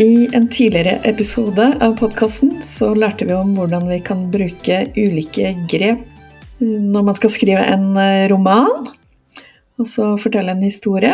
[0.00, 5.50] I en tidligere episode av podkasten så lærte vi om hvordan vi kan bruke ulike
[5.68, 6.06] grep
[6.62, 7.98] når man skal skrive en
[8.32, 8.88] roman,
[9.76, 11.12] og så fortelle en historie.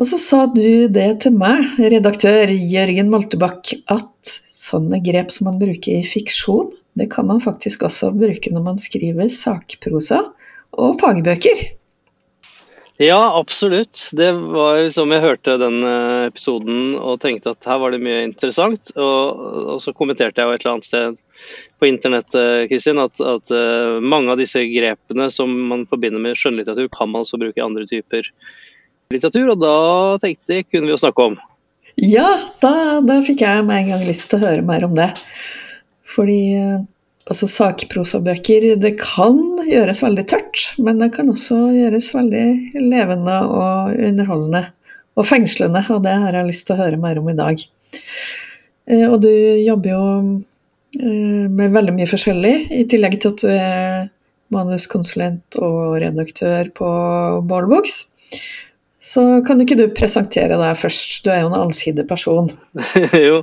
[0.00, 5.60] Og så sa du det til meg, redaktør Jørgen Moltebakk, at sånne grep som man
[5.60, 10.22] bruker i fiksjon, det kan man faktisk også bruke når man skriver sakprosa
[10.72, 11.66] og fagbøker.
[12.98, 14.08] Ja, absolutt.
[14.16, 18.00] Det var jo som jeg hørte den eh, episoden og tenkte at her var det
[18.00, 18.94] mye interessant.
[18.96, 19.42] Og,
[19.76, 21.18] og så kommenterte jeg jo et eller annet sted
[21.76, 22.38] på internett
[22.70, 27.26] Kristin, at, at, eh, mange av disse grepene som man forbinder med skjønnlitteratur, kan man
[27.26, 28.32] også bruke i andre typer
[29.12, 29.52] litteratur.
[29.52, 29.76] Og da
[30.24, 31.38] tenkte jeg kunne vi jo snakke om.
[31.96, 32.28] Ja,
[32.60, 35.12] da, da fikk jeg med en gang lyst til å høre mer om det.
[36.16, 36.80] Fordi eh,
[37.26, 42.46] altså sakprosabøker, det kan gjøres veldig tørt, men det kan også gjøres veldig
[42.78, 44.66] levende og underholdende.
[45.16, 47.62] Og fengslende, og det har jeg lyst til å høre mer om i dag.
[48.86, 50.02] Eh, og du jobber jo
[51.00, 54.10] eh, med veldig mye forskjellig, i tillegg til at du er
[54.52, 56.90] manuskonsulent og redaktør på
[57.48, 57.96] Ballbox.
[59.06, 62.48] Så kan ikke du presentere deg først, du er jo en allsidig person.
[63.28, 63.42] jo,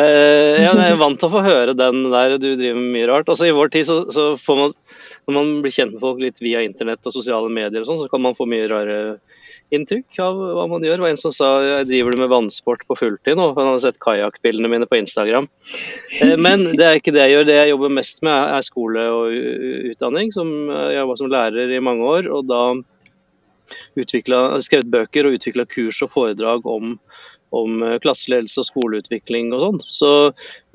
[0.00, 3.30] eh, jeg er vant til å få høre den der, du driver med mye rart.
[3.30, 4.74] Altså I vår tid så, så, får man,
[5.28, 8.10] når man blir kjent med folk litt via internett og sosiale medier og sånn, så
[8.10, 8.96] kan man få mye rare
[9.74, 10.98] inntrykk av hva man gjør.
[10.98, 13.70] Det var en som sa jeg driver du med vannsport på fulltid nå, for han
[13.70, 15.46] hadde sett kajakkbildene mine på Instagram.
[16.18, 17.46] Eh, men det er ikke det jeg gjør.
[17.52, 19.38] Det jeg jobber mest med er skole og
[19.92, 20.34] utdanning.
[20.34, 22.32] Som, jeg jobba som lærer i mange år.
[22.34, 22.64] og da
[24.02, 26.96] skrevet bøker og utvikla kurs og foredrag om,
[27.54, 29.82] om eh, klasseledelse og skoleutvikling og sånn.
[29.84, 30.12] Så,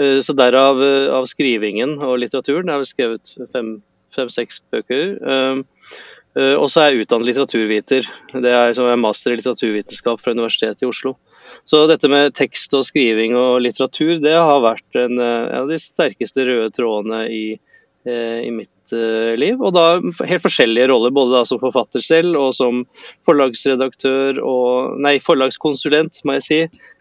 [0.01, 2.69] eh, så derav eh, av skrivingen og litteraturen.
[2.69, 3.33] Jeg har skrevet
[4.15, 5.17] fem-seks fem, bøker.
[6.39, 8.05] Og så er jeg utdannet litteraturviter.
[8.45, 11.17] Det er som er master i litteraturvitenskap fra Universitetet i Oslo.
[11.67, 15.79] Så dette med tekst og skriving og litteratur, det har vært en, en av de
[15.81, 17.43] sterkeste røde trådene i,
[18.07, 19.59] i mitt Eh, liv.
[19.61, 22.83] Og da helt forskjellige roller, både som forfatter selv og som
[23.27, 26.59] forlagsredaktør og Nei, forlagskonsulent, må jeg si.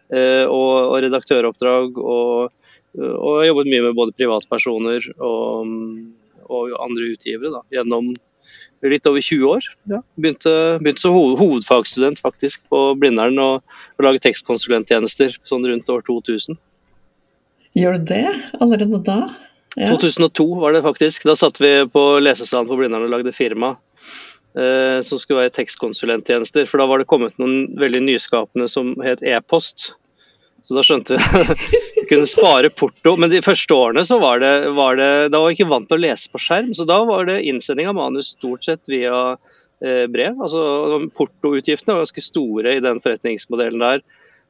[0.08, 1.98] Eh, og, og redaktøroppdrag.
[1.98, 2.54] Og,
[2.98, 5.74] og jeg har jobbet mye med både privatpersoner og,
[6.48, 8.14] og andre utgivere da, gjennom
[8.86, 9.66] litt over 20 år.
[9.90, 10.00] Ja.
[10.16, 16.58] Begynte, begynte som hovedfagsstudent faktisk på Blindern og, og lage tekstkonsulenttjenester sånn rundt år 2000.
[17.78, 18.24] Gjør du det
[18.58, 19.18] allerede da?
[19.76, 19.90] Ja.
[19.92, 21.26] 2002 var det faktisk.
[21.28, 23.74] Da satt vi på lesesalen på Blindern og lagde firma
[24.56, 26.66] eh, som skulle være tekstkonsulenttjenester.
[26.68, 29.92] For da var det kommet noen veldig nyskapende som het e-post.
[30.66, 31.44] Så da skjønte vi
[31.98, 33.14] vi kunne spare porto.
[33.20, 36.00] Men de første årene så var det, var det Da var vi ikke vant til
[36.00, 39.36] å lese på skjerm, så da var det innsending av manus stort sett via
[39.84, 40.40] eh, brev.
[40.40, 44.04] Altså Portoutgiftene var ganske store i den forretningsmodellen der.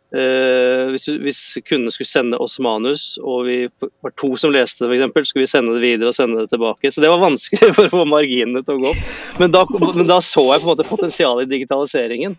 [0.08, 1.38] Uh, hvis, hvis,
[1.68, 5.50] kundene skulle sende oss manus, og vi var to som leste det, f.eks., skulle vi
[5.50, 6.88] sende det videre og sende det tilbake.
[6.88, 9.02] Så det var vanskelig for å få marginene til å gå opp.
[9.42, 12.38] Men da, men da så jeg på en måte potensialet i digitaliseringen.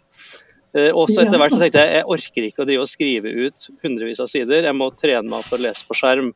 [0.73, 3.33] Uh, og så etter hvert så tenkte jeg jeg orker ikke å drive og skrive
[3.37, 6.31] ut hundrevis av sider, jeg må trene meg til å lese på skjerm.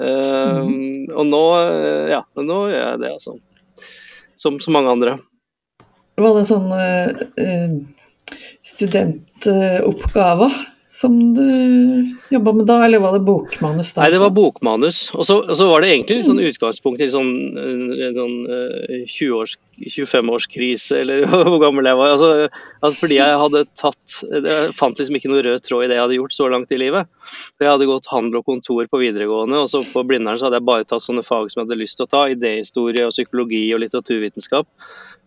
[0.00, 1.08] Uh, mm.
[1.14, 1.44] Og nå,
[2.12, 3.38] ja, nå gjør jeg det, altså.
[4.36, 5.16] Som så mange andre.
[6.20, 6.68] Var det sånn
[8.66, 10.52] studentoppgaver
[10.92, 11.46] som du
[12.30, 13.92] jobba med da, eller var det bokmanus?
[13.94, 14.02] da?
[14.02, 14.96] Nei, det var bokmanus.
[15.14, 20.98] Og så, og så var det egentlig sånn utgangspunkt i sånn, en sånn uh, 25-årskrise,
[20.98, 22.16] eller hvor gammel jeg var.
[22.16, 22.32] Altså,
[22.80, 26.04] altså, fordi jeg hadde tatt Jeg fant liksom ikke noe rød tråd i det jeg
[26.08, 27.06] hadde gjort så langt i livet.
[27.62, 30.70] Jeg hadde gått handel og kontor på videregående, og så på Blindern så hadde jeg
[30.72, 32.24] bare tatt sånne fag som jeg hadde lyst til å ta.
[32.34, 34.66] Idéhistorie og psykologi og litteraturvitenskap.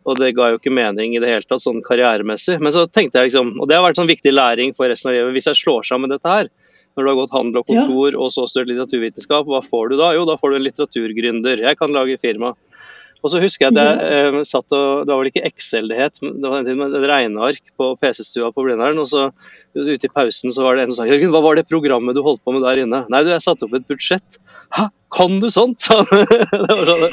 [0.03, 2.59] Og det ga jo ikke mening i det hele tatt, sånn karrieremessig.
[2.63, 5.17] Men så tenkte jeg liksom, og det har vært sånn viktig læring for resten av
[5.17, 6.51] livet, hvis jeg slår sammen dette her,
[6.93, 8.19] når du har gått handel og kontor ja.
[8.21, 10.11] og så studert litteraturvitenskap, hva får du da?
[10.17, 11.63] Jo, da får du en litteraturgründer.
[11.65, 12.53] Jeg kan lage firma.
[13.23, 15.99] Og så husker jeg at jeg eh, satt og Det var vel ikke Excel det
[15.99, 18.99] het, det var et regneark på PC-stua på Blindern.
[18.99, 19.29] Og så
[19.77, 22.23] ute i pausen så var det en som sa Jørgen, hva var det programmet du
[22.25, 23.05] holdt på med der inne?
[23.11, 24.39] Nei, du, jeg satte opp et budsjett.
[24.75, 25.79] Hæ, kan du sånt?
[25.83, 26.27] sa han.
[26.67, 27.05] det var sånn.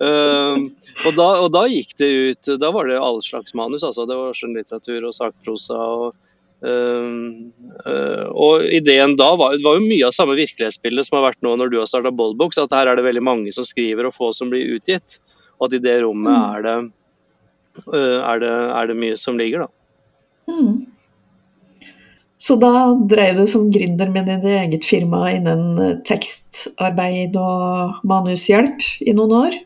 [0.00, 0.66] Um,
[1.06, 3.84] og, da, og, da, gikk det ut Da var det all slags manus.
[3.84, 5.76] altså Det var skjønnlitteratur og sakprosa.
[5.76, 6.29] og
[6.60, 11.72] og ideen da var, var, jo mye av samme virkelighetsbildet som har vært nå når
[11.72, 14.52] du har starta Bollbox, at her er det veldig mange som skriver og få som
[14.52, 15.20] blir utgitt.
[15.60, 16.56] Og at i det rommet mm.
[16.56, 16.76] er, det,
[17.88, 19.70] uh, er, det, er, det, mye som ligger, da.
[20.50, 20.74] Mm.
[22.40, 28.80] Så da drev du som gründer med ditt eget firma innen eh, tekstarbeid og manushjelp
[29.04, 29.58] i noen år?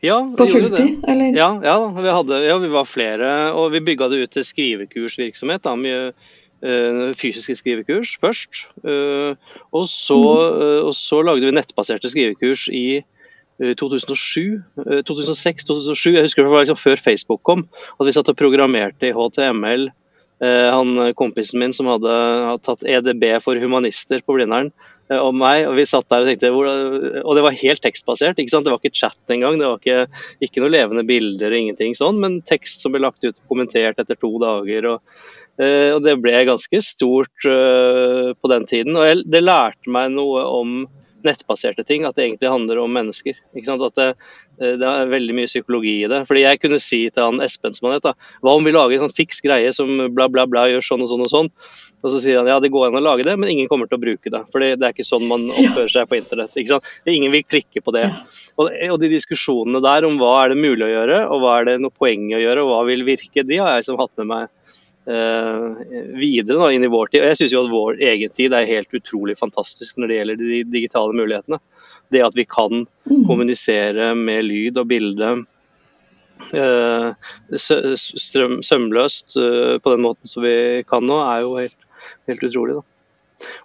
[0.00, 1.36] Ja, på fulltid, eller?
[1.36, 3.52] Ja, ja, vi hadde, ja, vi var flere.
[3.52, 5.62] Og vi bygga det ut til skrivekursvirksomhet.
[5.66, 6.14] Da, mye
[7.18, 8.66] fysiske skrivekurs først.
[8.86, 9.34] Uh,
[9.72, 13.02] og, så, uh, og, så, lagde vi nettbaserte skrivekurs i
[13.62, 14.62] 2007,
[15.06, 16.14] 2006-2007.
[16.16, 17.66] Jeg husker det var liksom før Facebook kom.
[17.98, 19.90] At vi satt og programmerte i HTML
[20.42, 22.14] Eh, han eh, kompisen min som hadde,
[22.48, 24.72] hadde tatt EDB for humanister på Blindern,
[25.06, 25.68] eh, og meg.
[25.68, 26.50] og Vi satt der og tenkte,
[27.22, 28.40] og det var helt tekstbasert.
[28.42, 28.66] ikke sant?
[28.66, 29.60] Det var ikke chat engang.
[29.60, 33.22] Det var ikke, ikke noe levende bilder, og ingenting sånn, men tekst som ble lagt
[33.22, 34.90] ut og kommentert etter to dager.
[34.96, 35.22] og,
[35.60, 38.96] og Det ble ganske stort på den tiden.
[38.96, 40.82] og Det lærte meg noe om
[41.26, 43.38] nettbaserte ting, at det egentlig handler om mennesker.
[43.54, 44.08] At det,
[44.60, 46.22] eh, det, er veldig mye psykologi i det.
[46.28, 48.10] Fordi Jeg kunne si til han Espen som han het,
[48.42, 51.10] hva om vi lager en sånn fiks greie som bla, bla, bla, gjør sånn og
[51.10, 51.50] sånn og sånn.
[52.02, 54.00] Og så sier han ja, det går an å lage det, men ingen kommer til
[54.00, 54.42] å bruke det.
[54.52, 56.56] For det er ikke sånn man oppfører seg på internett.
[56.56, 56.88] ikke sant?
[57.06, 58.08] Ingen vil klikke på det.
[58.56, 61.70] Og, og, de diskusjonene der om hva er det mulig å gjøre, og hva er
[61.70, 64.30] det noe poeng å gjøre, og hva vil virke, de har jeg som hatt med
[64.32, 64.50] meg
[65.04, 67.22] videre da, inn i vår tid.
[67.22, 70.42] Og jeg syns jo at vår egen tid er helt utrolig fantastisk når det gjelder
[70.42, 71.58] de digitale mulighetene.
[72.12, 73.24] Det at vi kan mm.
[73.26, 75.32] kommunisere med lyd og bilde
[76.52, 77.08] uh,
[77.56, 80.56] sømløst uh, på den måten som vi
[80.86, 81.78] kan nå, er jo helt,
[82.30, 82.78] helt, utrolig.
[82.78, 82.86] da.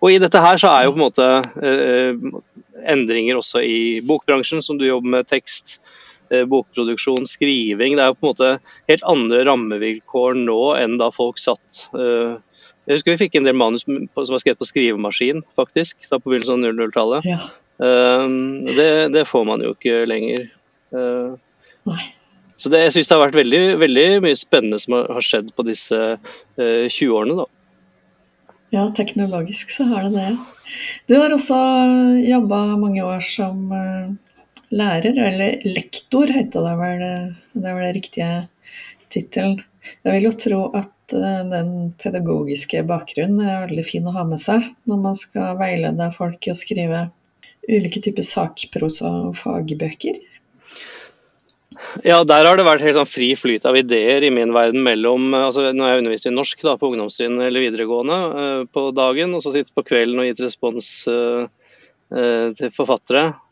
[0.01, 1.25] Og i dette her så er jo på en måte
[2.87, 5.86] endringer også i bokbransjen, som du jobber med tekst Eh,
[6.29, 7.95] bokproduksjon, skriving.
[7.97, 8.49] Det er jo på en måte
[8.91, 12.37] helt andre rammevilkår nå enn da folk satt eh,
[12.87, 16.31] Jeg husker vi fikk en del manus som var skrevet på skrivemaskin, faktisk, da på
[16.31, 17.27] begynnelsen av 00-tallet.
[17.27, 17.41] Ja.
[17.83, 18.27] Eh,
[18.77, 20.47] det, det, får man jo ikke lenger.
[21.87, 22.03] Nei.
[22.57, 25.65] Så det, jeg syns det har vært veldig, veldig, mye spennende som har skjedd på
[25.67, 25.99] disse
[26.57, 27.51] 20 årene, da.
[28.73, 30.31] Ja, teknologisk så har det det.
[31.07, 31.57] Du har også
[32.23, 33.69] jobba mange år som
[34.73, 37.03] lærer, eller lektor heter det vel,
[37.55, 38.31] det er vel riktige
[39.13, 39.59] tittelen.
[40.03, 44.41] Jeg vil jo tro at eh, den pedagogiske bakgrunnen er veldig fin å ha med
[44.43, 47.07] seg når man skal veilede folk i å skrive
[47.67, 50.19] ulike typer sakprosa og fagbøker.
[52.01, 55.27] Ja, der har det vært helt sånn fri flyt av ideer i min verden mellom
[55.37, 59.43] altså Når jeg underviser i norsk da, på ungdomstrinnet eller videregående uh, på dagen, og
[59.45, 60.89] så sitter på kvelden og gitt respons
[62.07, 63.46] til forfattere, Eh,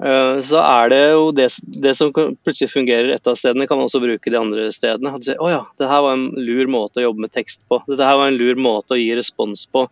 [0.00, 1.46] så er det jo det,
[1.84, 5.12] det, som plutselig fungerer et av stedene, kan man også bruke de andre stedene.
[5.12, 7.66] At du sier, å ja, det her var en lur måte å jobbe med tekst
[7.68, 7.82] på.
[7.88, 9.84] Dette her var en lur måte å gi respons på.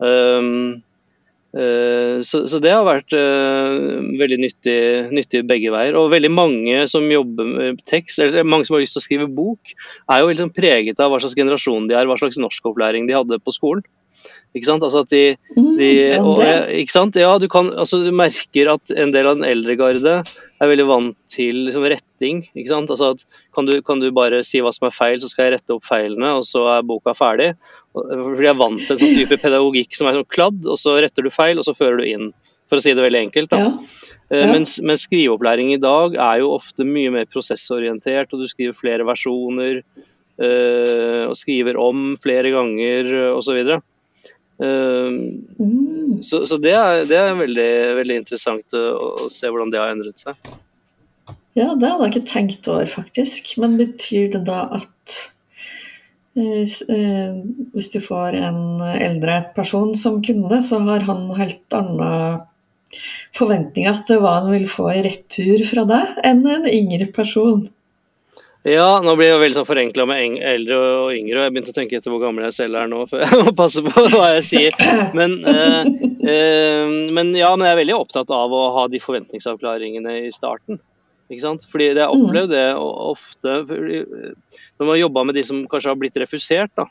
[0.00, 0.80] Um,
[1.54, 4.80] uh, så, så, det har vært uh, veldig nyttig,
[5.14, 5.98] nyttig, begge veier.
[6.00, 9.30] Og veldig mange som jobber med tekst, eller mange som har lyst til å skrive
[9.30, 9.76] bok,
[10.10, 13.38] er jo liksom preget av hva slags generasjon de er, hva slags norskopplæring de hadde
[13.44, 13.86] på skolen.
[14.50, 14.82] Ikke sant?
[14.82, 15.24] Altså at de,
[15.54, 16.40] mm, de og,
[16.74, 17.18] ikke sant?
[17.20, 20.14] Ja, du, kan, altså du merker at en del av den eldre garde
[20.60, 22.42] er veldig vant til liksom, retting.
[22.50, 22.90] ikke sant?
[22.90, 23.22] Altså at
[23.56, 25.86] kan du, kan du, bare si hva som er feil, så skal jeg rette opp
[25.86, 27.52] feilene, og så er boka ferdig.
[27.94, 30.98] Fordi jeg er vant til en sånn type pedagogikk som er sånn kladd, og så
[30.98, 32.30] retter du feil, og så fører du inn.
[32.70, 33.50] For å si det veldig enkelt.
[33.50, 33.62] da.
[33.62, 33.70] Ja.
[34.30, 34.50] Eh, ja.
[34.50, 39.06] Mens, mens, skriveopplæring i dag er jo ofte mye mer prosessorientert, og du skriver flere
[39.06, 39.80] versjoner.
[40.40, 43.58] Øh, og skriver om flere ganger osv.
[44.60, 46.22] Ehm, mm.
[46.22, 48.84] Så, så det, er, det, er, veldig, veldig interessant å,
[49.24, 50.36] å, se hvordan det har endret seg.
[51.56, 53.54] Ja, det hadde jeg ikke tenkt over, faktisk.
[53.62, 55.16] Men betyr det da at
[56.36, 57.40] hvis, eh,
[57.74, 58.60] hvis du får en
[58.92, 62.12] eldre person som kunde, så har han helt andre
[63.36, 67.66] forventninger til hva han vil få i retur fra deg, enn en yngre person?
[68.68, 71.76] Ja, nå blir jeg veldig sånn forenkla med eldre og yngre, og jeg begynte å
[71.78, 74.44] tenke etter hvor gammel jeg selv er nå, for jeg må passe på hva jeg
[74.50, 74.76] sier.
[75.16, 75.88] Men, eh,
[76.28, 80.80] eh, men ja, men jeg er veldig opptatt av å ha de forventningsavklaringene i starten.
[81.30, 81.64] Ikke sant?
[81.70, 86.18] Fordi jeg har opplevd det ofte når man jobba med de som kanskje har blitt
[86.20, 86.90] refusert, da.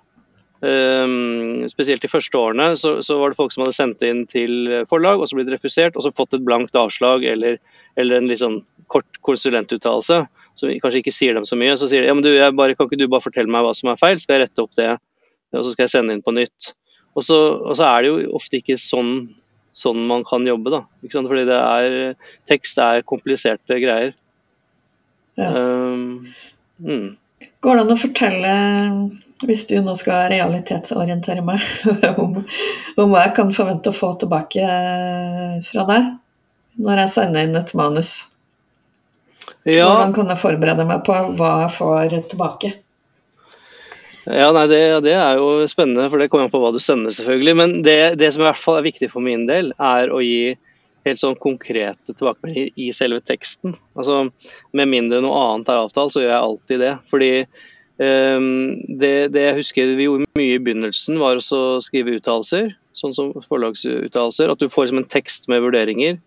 [0.59, 4.81] Um, spesielt de første årene så, så, var det folk som hadde sendt inn til
[4.91, 7.61] forlag og så blitt refusert, og så fått et blankt avslag eller,
[7.95, 8.57] eller en litt sånn
[8.91, 10.25] kort konsulentuttalelse
[10.57, 12.89] som kanskje ikke sier dem så mye, så sier de ja, men du, bare, kan
[12.89, 14.89] ikke du bare fortelle meg hva som er feil, skal jeg rette opp det,
[15.55, 16.73] og så skal jeg sende inn på nytt.
[17.17, 19.13] Og så, og så er det jo ofte ikke sånn,
[19.75, 20.83] sånn man kan jobbe, da.
[21.09, 21.97] Fordi det er,
[22.49, 24.13] tekst er kompliserte greier.
[25.39, 25.49] Ja.
[25.55, 26.29] Um,
[26.83, 27.09] mm.
[27.63, 28.53] Går det an å fortelle,
[29.47, 31.63] hvis du nå skal realitetsorientere meg,
[32.23, 32.41] om,
[32.99, 34.65] om hva jeg kan forvente å få tilbake
[35.69, 36.09] fra deg
[36.79, 38.13] når jeg sender inn et manus?
[39.67, 42.71] Ja, Hvordan kan jeg forberede meg på hva jeg får tilbake?
[44.29, 47.13] ja nei, det, det er jo spennende, for det kommer an på hva du sender,
[47.15, 47.55] selvfølgelig.
[47.57, 50.53] Men det, det som i hvert fall er viktig for min del, er å gi
[51.07, 53.75] helt sånn konkrete tilbakemeldinger i selve teksten.
[53.97, 54.27] Altså,
[54.75, 56.93] Med mindre noe annet er avtalt, så gjør jeg alltid det.
[57.09, 58.49] Fordi um,
[59.01, 62.73] det, det jeg husker vi gjorde mye i begynnelsen, var å skrive uttalelser.
[62.99, 64.51] Sånn som forlagsuttalelser.
[64.51, 66.19] At du får liksom en tekst med vurderinger.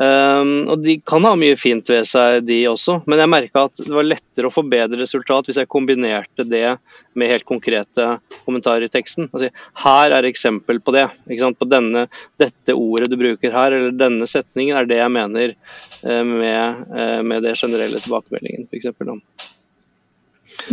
[0.00, 3.00] Ehm, og De kan ha mye fint ved seg, de også.
[3.10, 6.78] Men jeg merka at det var lettere å få bedre resultat hvis jeg kombinerte det
[7.18, 8.06] med helt konkrete
[8.46, 9.28] kommentarer i teksten.
[9.28, 9.50] Altså,
[9.84, 11.06] her er eksempel på det.
[11.28, 11.58] Ikke sant?
[11.60, 12.06] På denne,
[12.40, 17.20] dette ordet du bruker her, eller denne setningen, er det jeg mener eh, med, eh,
[17.26, 18.88] med det generelle tilbakemeldingen, f.eks.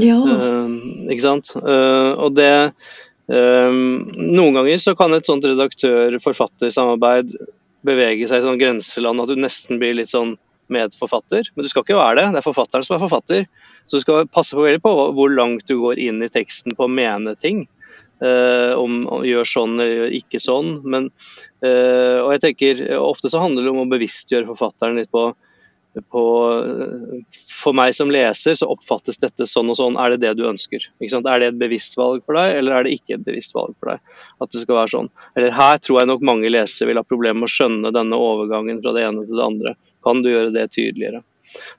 [0.02, 0.18] Ja.
[0.18, 0.72] Uh,
[1.12, 1.52] ikke sant?
[1.58, 2.54] Uh, og det
[3.28, 7.34] Um, Noen ganger så kan et sånt redaktør-forfatter-samarbeid
[7.86, 10.36] bevege seg i sånn grenseland at du nesten blir litt sånn
[10.74, 11.48] medforfatter.
[11.56, 12.28] Men du skal ikke være det.
[12.34, 13.48] Det er forfatteren som er forfatter.
[13.88, 16.92] Så du skal passe på på hvor langt du går inn i teksten på å
[16.92, 17.66] mene ting.
[18.18, 20.72] Uh, om å gjøre sånn eller gjør ikke sånn.
[20.90, 21.12] Men,
[21.62, 25.30] uh, og jeg tenker Ofte så handler det om å bevisstgjøre forfatteren litt på,
[26.02, 26.24] på
[27.52, 29.98] For meg som leser så oppfattes dette sånn og sånn.
[30.00, 30.84] Er det det du ønsker?
[31.02, 33.94] Er det et bevisst valg for deg, eller er det ikke et bevisst valg for
[33.94, 34.20] deg?
[34.44, 35.10] At det skal være sånn.
[35.36, 38.84] Eller her tror jeg nok mange lesere vil ha problemer med å skjønne denne overgangen
[38.84, 39.76] fra det ene til det andre.
[40.06, 41.24] Kan du gjøre det tydeligere?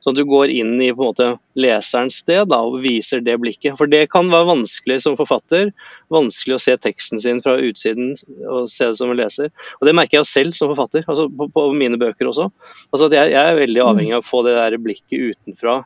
[0.03, 3.37] Sånn at du går inn i på en måte leserens sted da, og viser det
[3.43, 3.77] blikket.
[3.79, 5.73] For det kan være vanskelig som forfatter.
[6.15, 8.15] Vanskelig å se teksten sin fra utsiden
[8.49, 9.53] og se det som en leser.
[9.81, 12.49] Og det merker jeg jo selv som forfatter, altså på, på mine bøker også.
[12.93, 15.81] Altså at jeg, jeg, er veldig avhengig av å få det der blikket utenfra.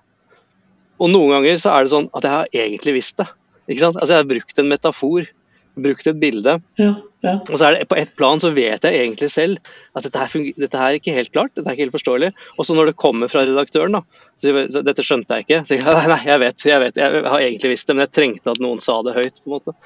[1.03, 3.31] Og noen ganger så er det sånn at jeg har egentlig visst det.
[3.69, 3.99] Ikke sant?
[3.99, 5.33] Altså jeg har brukt en metafor,
[5.83, 6.61] brukt et bilde.
[6.79, 7.37] Ja, ja.
[7.39, 9.61] Og så er det På ett plan så vet jeg egentlig selv
[9.95, 12.33] at dette her, dette her er ikke helt klart, dette er ikke helt forståelig.
[12.59, 14.01] Og så når det kommer fra redaktøren, da,
[14.41, 15.61] så, så dette skjønte jeg ikke.
[15.69, 18.55] Så jeg, nei, jeg vet, jeg vet, jeg har egentlig visst det, men jeg trengte
[18.55, 19.39] at noen sa det høyt.
[19.39, 19.77] på en måte.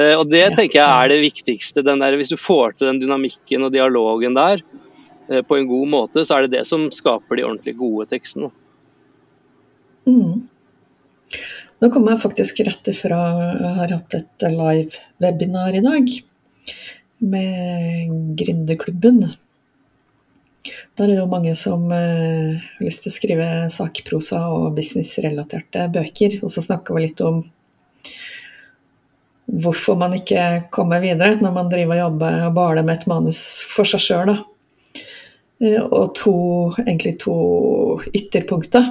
[0.00, 1.84] Eh, og Det tenker jeg er det viktigste.
[1.84, 4.64] Den der, hvis du får til den dynamikken og dialogen der
[5.28, 8.48] eh, på en god måte, så er det det som skaper de ordentlig gode tekstene.
[10.08, 10.48] Mm.
[11.80, 13.18] Nå kommer jeg faktisk rett ifra
[13.60, 16.08] Jeg har hatt et live webinar i dag
[17.20, 19.22] med Gründerklubben.
[20.96, 25.86] Der er det jo mange som eh, har lyst til å skrive sakprosa og businessrelaterte
[25.94, 26.38] bøker.
[26.44, 27.40] Og så snakker vi litt om
[29.50, 33.42] hvorfor man ikke kommer videre når man driver og jobber og baler med et manus
[33.66, 34.34] for seg sjøl.
[35.90, 36.36] Og to,
[36.84, 37.34] egentlig to
[38.12, 38.86] ytterpunkter.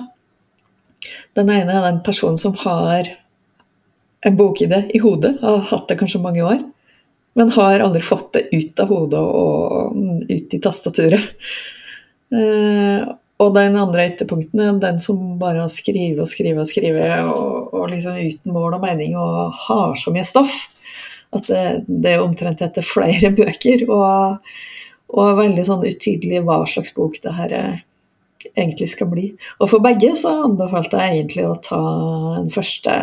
[1.38, 3.14] Den ene er den personen som har
[4.26, 6.60] en bokidé i hodet, og har hatt det kanskje mange år,
[7.40, 11.30] men har aldri fått det ut av hodet og ut i tastaturet.
[12.36, 13.06] Eh,
[13.40, 17.72] og den andre ytterpunkten er den som bare har skrevet og skrevet og skrevet, og,
[17.72, 20.66] og liksom uten mål og mening, og har så mye stoff
[21.38, 23.86] at det, det er omtrent etter flere bøker.
[23.88, 24.52] Og,
[25.16, 27.72] og veldig sånn utydelig hva slags bok det her er
[28.52, 29.30] egentlig skal bli.
[29.64, 31.82] Og for begge så anbefalte jeg egentlig å ta
[32.40, 33.00] en første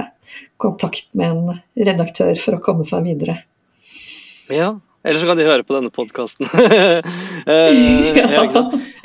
[0.61, 3.41] kontakt med en redaktør for å komme seg videre.
[4.53, 4.77] Ja,
[5.07, 6.49] Eller så kan de høre på denne podkasten.
[7.47, 8.43] ja,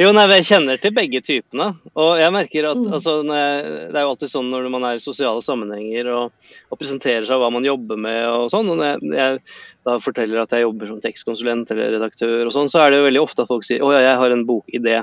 [0.01, 1.67] jo, nei, jeg kjenner til begge typene.
[1.93, 2.91] Og jeg merker at Mm.
[2.97, 6.31] altså, Det er jo alltid sånn når man er i sosiale sammenhenger og,
[6.71, 8.69] og presenterer seg hva man jobber med og sånn.
[8.73, 9.39] og når jeg
[9.85, 13.07] da forteller at jeg jobber som tekstkonsulent eller redaktør, og sånn, så er det jo
[13.09, 14.99] veldig ofte at folk sier å ja, jeg har en bokidé.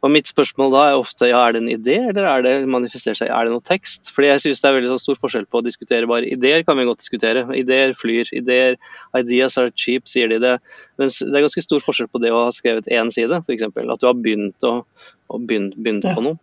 [0.00, 3.18] Og mitt spørsmål da er ofte ja, er det en idé, eller er det manifesterer
[3.18, 4.08] seg, er det noe tekst?
[4.14, 6.78] Fordi jeg syns det er veldig sånn stor forskjell på å diskutere bare ideer, kan
[6.80, 7.42] vi godt diskutere.
[7.56, 8.30] Ideer flyr.
[8.36, 8.78] Ideer,
[9.18, 10.54] ideas are cheap, sier de det.
[11.00, 13.68] Mens det er ganske stor forskjell på det å ha skrevet én side, f.eks.
[13.68, 14.80] At du har begynt, å,
[15.28, 16.16] å begynt Ja.
[16.16, 16.40] på noe.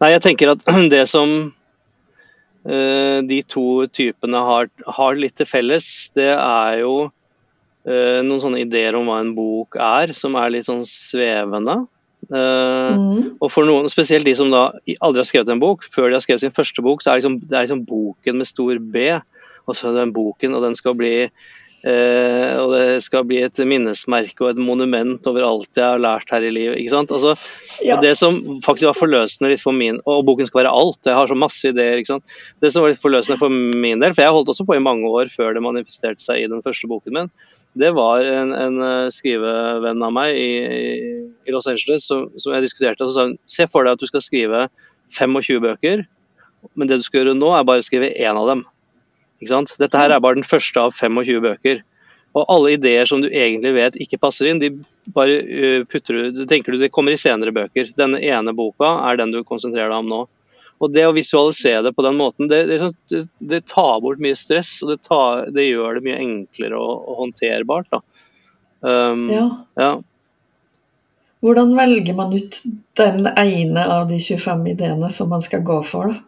[0.00, 0.64] Nei, jeg tenker at
[0.94, 8.20] det som uh, de to typene har, har litt til felles, det er jo uh,
[8.24, 11.84] noen sånne ideer om hva en bok er, som er litt sånn svevende.
[12.30, 13.36] Eh, Mm.
[13.40, 16.20] og for noen, spesielt de som da aldri har skrevet en bok, før de har
[16.24, 19.20] skrevet sin første bok, så er liksom, det er liksom boken med stor B.
[19.66, 21.30] Og så er den boken, og den skal bli
[21.84, 26.30] eh, og det skal bli et minnesmerke og et monument over alt jeg har lært
[26.32, 26.78] her i livet.
[26.78, 27.10] ikke sant?
[27.12, 27.36] Altså,
[27.84, 28.00] Ja.
[28.00, 31.26] Det som faktisk var forløsende litt for min Og boken skal være alt, jeg har
[31.26, 31.98] så masse ideer.
[31.98, 32.24] ikke sant?
[32.60, 35.04] Det som var litt forløsende for min del, for jeg holdt også på i mange
[35.04, 37.30] år før det manifesterte seg i den første boken min,
[37.74, 40.50] det var en, en eh, skrivevenn av meg i,
[41.42, 43.02] i Los Angeles som, som, jeg diskuterte.
[43.02, 44.66] og så sa hun, Se for deg at du skal skrive
[45.14, 46.04] 25 bøker,
[46.74, 48.62] men det du skal gjøre nå, er bare å skrive én av dem.
[49.42, 51.82] Dette her er bare den første av 25 bøker.
[52.34, 54.72] Og alle ideer som du egentlig vet ikke passer inn, de
[55.14, 57.92] bare uh, putter du, tenker du det kommer i senere bøker.
[57.98, 60.22] Denne ene boka er den du konsentrerer deg om nå.
[60.82, 64.22] Og Det å visualisere det på den måten, det, det, sånn, det, det tar bort
[64.22, 64.76] mye stress.
[64.84, 68.02] Og det, tar, gjør det mye enklere og, og håndterbart.
[68.84, 69.46] Um, ja.
[69.80, 69.92] ja.
[71.44, 72.60] Hvordan velger man ut
[72.98, 76.12] den ene av de 25 ideene som man skal gå for?
[76.12, 76.22] da?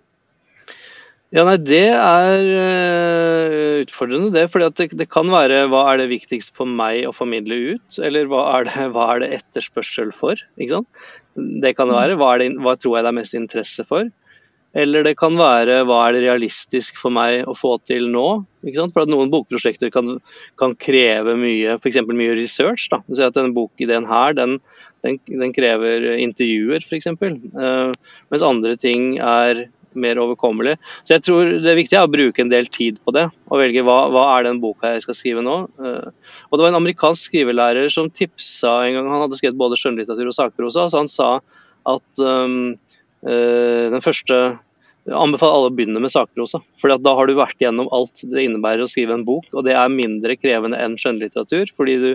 [1.35, 4.47] Ja, nei, Det er uh, utfordrende, det.
[4.53, 7.99] For det, det, kan være hva er det viktigst for meg å formidle ut?
[7.99, 10.39] Eller hva er det, hva er det etterspørsel for?
[10.57, 12.17] Det kan det være.
[12.21, 14.07] Hva, det, hva tror jeg det er mest interesse for?
[14.77, 18.27] Eller det kan være hva er det realistisk for meg å få til nå.
[18.93, 20.19] For at Noen bokprosjekter kan,
[20.61, 22.03] kan kreve mye, f.eks.
[22.11, 22.91] mye research.
[22.93, 23.01] Da.
[23.09, 24.59] Så at denne bokideen her den,
[25.07, 27.09] den, den krever intervjuer, f.eks.
[27.09, 29.65] Uh, eh, mens andre ting er
[29.97, 30.75] mer overkommelig.
[31.07, 33.85] Så jeg tror det er viktig å bruke en del tid på det, og velge
[33.87, 35.57] hva, hva er den boka jeg skal skrive nå.
[35.81, 39.81] Uh, og Det var en amerikansk skrivelærer som tipsa en gang, han hadde skrevet både
[39.81, 41.31] skjønnlitteratur og sakprosa, så han sa
[41.87, 42.75] at um,
[43.27, 44.37] den første
[45.07, 46.59] jeg anbefaler alle å begynne med sakprosa.
[46.81, 49.77] For da har du vært gjennom alt det innebærer å skrive en bok, og det
[49.79, 51.71] er mindre krevende enn skjønnlitteratur.
[51.77, 52.11] fordi du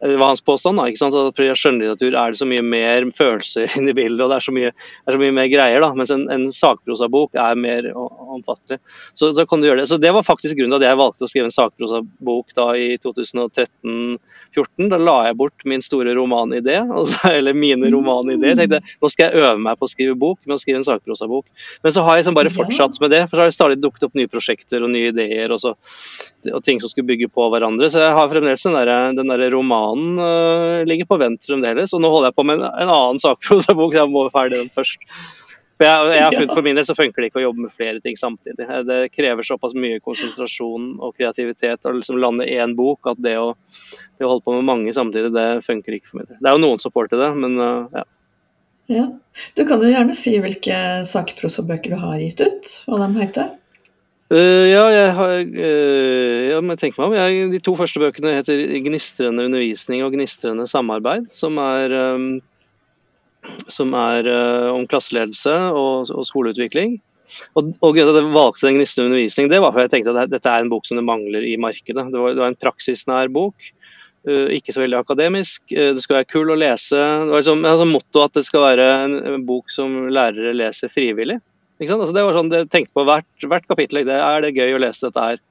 [0.00, 0.78] det var hans påstand.
[0.78, 1.14] da, ikke sant?
[1.14, 4.72] At skjønnlitteratur er det så mye mer følelser inni bildet, og det er så mye,
[4.72, 5.84] er så mye mer greier.
[5.84, 8.80] da, Mens en, en sakprosabok er mer omfattelig.
[9.12, 9.90] Så, så, kan du gjøre det.
[9.90, 12.90] Så Det var faktisk grunnen til at jeg valgte å skrive en sakprosabok da i
[13.02, 14.18] 2013
[14.54, 18.56] 14, da la jeg bort min store romanidé, altså, eller mine romanideer.
[18.58, 21.46] tenkte nå skal jeg øve meg på å skrive bok, med å skrive en sakprosabok.
[21.84, 24.08] Men så har jeg liksom bare fortsatt med det, for så har det stadig dukket
[24.08, 25.74] opp nye prosjekter og nye ideer og, så,
[26.50, 27.90] og ting som skulle bygge på hverandre.
[27.92, 29.89] Så jeg har fremdeles den der, den der romanen
[30.20, 31.92] uh, ligger på vent fremdeles.
[31.96, 35.06] Og nå holder jeg på med en, en annen sakprosabok, jeg må ferdig den først.
[35.80, 37.72] For jeg, jeg, har funnet For min del så funker det ikke å jobbe med
[37.72, 38.66] flere ting samtidig.
[38.84, 43.54] Det krever såpass mye konsentrasjon og kreativitet å liksom lande én bok at det å,
[44.20, 46.36] det å, holde på med mange samtidig, det funker ikke for min del.
[46.36, 48.04] Det er jo noen som får til det, men uh, ja.
[48.92, 49.06] ja.
[49.56, 53.48] Du kan jo gjerne si hvilke sakprosabøker du har gitt ut, hva de heter?
[54.30, 57.16] Uh, ja, jeg har uh, ja, tenk meg om.
[57.18, 62.28] Jeg, de to første bøkene heter 'Gnistrende undervisning' og 'Gnistrende samarbeid', som er um,
[63.70, 66.98] som er uh, om klasseledelse og, og skoleutvikling.
[67.54, 70.50] Og, og at jeg valgte den gnistrende undervisning, det var fordi jeg tenkte at dette
[70.50, 72.08] er en bok som det mangler i markedet.
[72.10, 73.70] Det var, det var en praksisnær bok.
[74.28, 75.64] Uh, ikke så veldig akademisk.
[75.72, 76.98] Uh, det skal være kul å lese.
[76.98, 80.92] Det var liksom, altså, motto at det skal være en, en, bok som lærere leser
[80.92, 81.38] frivillig.
[81.80, 84.04] Altså, det var sånn jeg tenkte på hvert, hvert kapittel.
[84.04, 85.42] Det, er det gøy å lese dette her?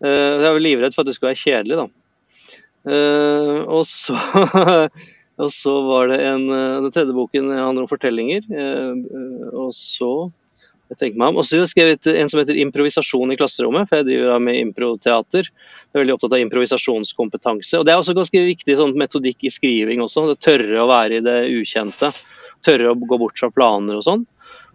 [0.00, 1.80] Uh, jeg var livredd for at det skulle være kjedelig.
[1.82, 1.88] da.
[3.68, 4.16] og så
[5.40, 8.46] Og så var det en eh, Den tredje boken handler om fortellinger.
[8.52, 10.28] Uh, og så
[10.90, 11.38] jeg meg om.
[11.38, 14.58] Og så har jeg skrevet en som heter 'Improvisasjon i klasserommet', for jeg driver med
[14.58, 15.46] improteater.
[15.46, 17.78] Jeg er veldig opptatt av improvisasjonskompetanse.
[17.78, 20.26] Og Det er også ganske viktig sånn metodikk i skriving også.
[20.32, 22.10] Det tørre å være i det ukjente.
[22.66, 24.26] Tørre å gå bort fra planer og sånn.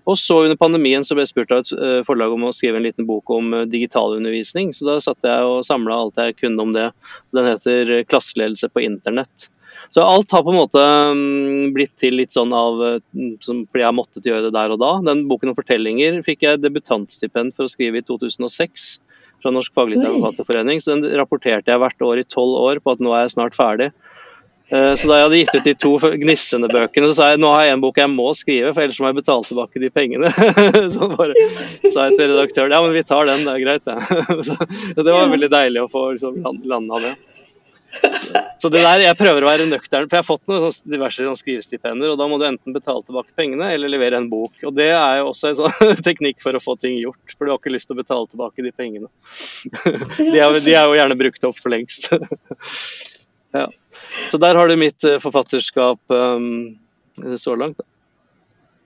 [0.06, 2.78] Og så Under pandemien så ble jeg spurt av et eh, forlag om å skrive
[2.78, 4.72] en liten bok om digitalundervisning.
[4.76, 6.92] Så da satt jeg og samla alt jeg kunne om det.
[7.26, 9.50] Så Den heter 'Klasseledelse på internett'.
[9.90, 13.98] Så alt har på en måte mm, blitt til litt sånn av mm, fordi jeg
[13.98, 14.92] måttet gjøre det der og da.
[15.06, 18.88] Den boken om fortellinger fikk jeg debutantstipend for å skrive i 2006
[19.44, 20.82] fra Norsk faglitterærforfatterforening.
[20.82, 23.58] Så den rapporterte jeg hvert år i tolv år på at nå er jeg snart
[23.58, 23.92] ferdig.
[24.70, 25.92] Eh, så da jeg hadde gitt ut de to
[26.24, 29.02] gnissende bøkene, så sa jeg nå har jeg en bok jeg må skrive, for ellers
[29.04, 30.32] må jeg betale tilbake de pengene.
[30.94, 31.46] Så bare
[31.84, 34.00] sa jeg til redaktøren ja, men vi tar den, det er greit det.
[34.96, 37.16] Så det var veldig deilig å få liksom, landa det.
[38.60, 41.24] Så det der, Jeg prøver å være nøktern, for jeg har fått noen sånn diverse
[41.24, 42.12] sånn skrivestipender.
[42.12, 44.58] og Da må du enten betale tilbake pengene eller levere en bok.
[44.66, 47.54] og Det er jo også en sånn teknikk for å få ting gjort, for du
[47.54, 49.12] har ikke lyst til å betale tilbake de pengene.
[50.18, 52.10] De er, de er jo gjerne brukt opp for lengst.
[53.56, 53.70] Ja.
[54.32, 56.78] Så der har du mitt eh, forfatterskap um,
[57.40, 57.78] så langt.
[57.78, 57.90] da.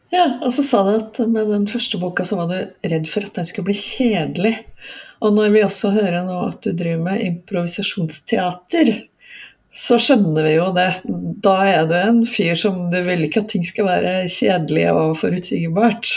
[0.09, 3.27] Ja, og så sa du at med den første boka så var du redd for
[3.27, 4.55] at den skulle bli kjedelig.
[5.21, 8.93] Og når vi også hører nå at du driver med improvisasjonsteater,
[9.69, 10.89] så skjønner vi jo det.
[11.45, 15.13] Da er du en fyr som du vil ikke at ting skal være kjedelig og
[15.21, 16.15] forutsigbart.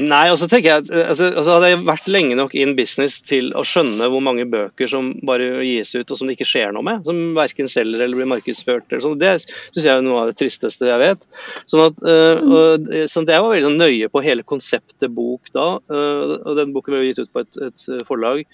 [0.00, 3.20] Nei, og så tenker jeg at altså, altså Hadde jeg vært lenge nok in business
[3.26, 6.74] til å skjønne hvor mange bøker som bare gis ut og som det ikke skjer
[6.74, 10.24] noe med, som verken selger eller blir markedsført, eller sånt, det syns jeg er noe
[10.24, 11.26] av det tristeste jeg vet.
[11.70, 15.68] Sånn at, uh, og, sånn at Jeg var veldig nøye på hele konseptet bok da,
[15.78, 18.44] uh, og den boken ble gitt ut på et, et forlag.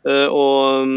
[0.00, 0.92] Og,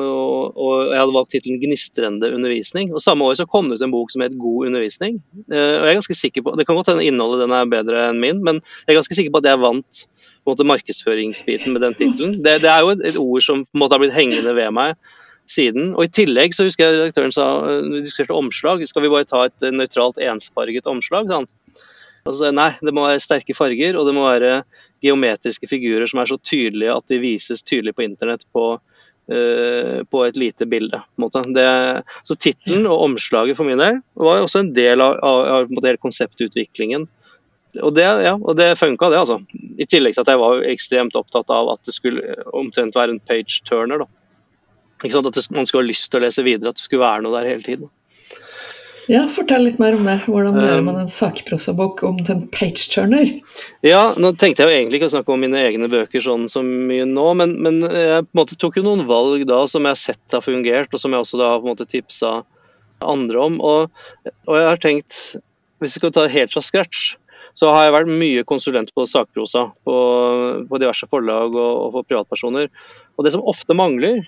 [0.00, 2.92] og, og, jeg hadde valgt tittelen 'Gnistrende undervisning'.
[2.94, 5.18] og Samme år så kom det ut en bok som het 'God undervisning'.
[5.50, 8.08] Uh, og jeg er ganske sikker på, Det kan godt hende innholdet den er bedre
[8.10, 10.06] enn min, men jeg er ganske sikker på at jeg vant
[10.46, 12.34] på en måte markedsføringsbiten med den tittelen.
[12.42, 14.70] Det, det, er jo et, et, ord som på en måte har blitt hengende ved
[14.70, 14.94] meg
[15.50, 15.94] siden.
[15.94, 17.46] Og I tillegg så husker jeg redaktøren sa
[17.82, 18.86] vi diskuterte omslag.
[18.86, 21.26] Skal vi bare ta et nøytralt ensfarget omslag?
[21.26, 21.50] Sånn.
[22.26, 24.64] Altså, nei, det må være sterke farger, og det må være
[25.04, 28.76] geometriske figurer som er så tydelige at de vises tydelig på internett på,
[29.26, 31.00] på et lite bilde.
[31.50, 31.66] Det,
[32.22, 37.08] så tittelen og omslaget for min del var også en del av, av, av konseptutviklingen.
[37.82, 39.40] Og det, ja, det funka, det, altså.
[39.76, 43.20] I tillegg til at jeg var ekstremt opptatt av at det skulle omtrent være en
[43.20, 44.06] page turner.
[45.02, 47.36] At det, man skulle ha lyst til å lese videre, at det skulle være noe
[47.36, 47.90] der hele tiden.
[49.06, 50.16] Ja, Fortell litt mer om det.
[50.26, 53.28] Hvordan gjør man en sakprosabok om til en page-turner?
[53.86, 56.64] Ja, nå tenkte jeg jo egentlig ikke å snakke om mine egne bøker sånn så
[56.66, 59.94] mye nå, men, men, jeg på en måte tok jo noen valg da som jeg
[59.94, 62.32] har sett har fungert, og som jeg også da har på en måte tipsa
[63.06, 63.60] andre om.
[63.62, 64.02] Og,
[64.48, 65.20] og jeg har tenkt,
[65.78, 67.12] hvis vi skal ta det helt fra scratch,
[67.56, 69.96] så har jeg vært mye konsulent på sakprosa på,
[70.68, 72.68] på diverse forlag og, og for privatpersoner.
[73.16, 74.26] Og det som ofte mangler,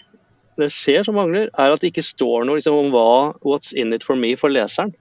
[0.66, 3.92] jeg ser som mangler, er at det ikke står noe liksom, om hva 'What's in
[3.92, 4.94] it for me' for leseren.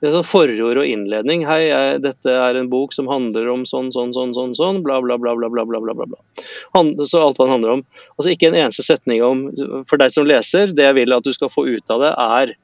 [0.00, 1.44] Det er sånn forord og innledning.
[1.48, 5.00] 'Hei, jeg, dette er en bok som handler om sånn, sånn, sånn, sånn, sånn bla,
[5.00, 6.06] bla, bla, bla, bla, bla, bla, bla.
[6.06, 7.06] bla.
[7.08, 7.84] så alt hva den handler om.
[8.18, 9.46] Altså ikke en eneste setning om
[9.88, 12.54] For deg som leser, det jeg vil at du skal få ut av det, er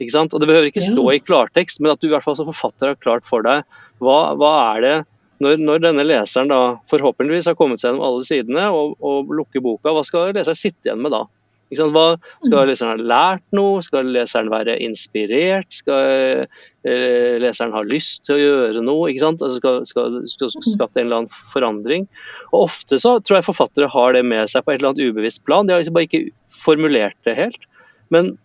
[0.00, 0.34] ikke sant?
[0.34, 2.92] Og Det behøver ikke stå i klartekst, men at du i hvert fall som forfatter
[2.92, 3.64] har klart for deg
[4.04, 4.96] hva, hva er det
[5.40, 9.64] når, når, denne leseren da forhåpentligvis har kommet seg gjennom alle sidene og, og lukker
[9.64, 11.24] boka, hva skal leseren sitte igjen med da?
[11.74, 12.04] Hva,
[12.44, 12.68] skal mm.
[12.68, 13.82] leseren ha lært noe?
[13.82, 15.66] Skal leseren være inspirert?
[15.74, 16.46] Skal
[16.86, 19.10] eh, leseren ha lyst til å gjøre noe?
[19.10, 20.66] Altså skal, skal, skal mm.
[20.70, 22.06] skapt en eller annen forandring?
[22.52, 25.42] Og Ofte så tror jeg forfattere har det med seg på et eller annet ubevisst
[25.46, 25.66] plan.
[25.66, 27.66] De har liksom bare ikke formulert det helt.
[28.14, 28.36] Men,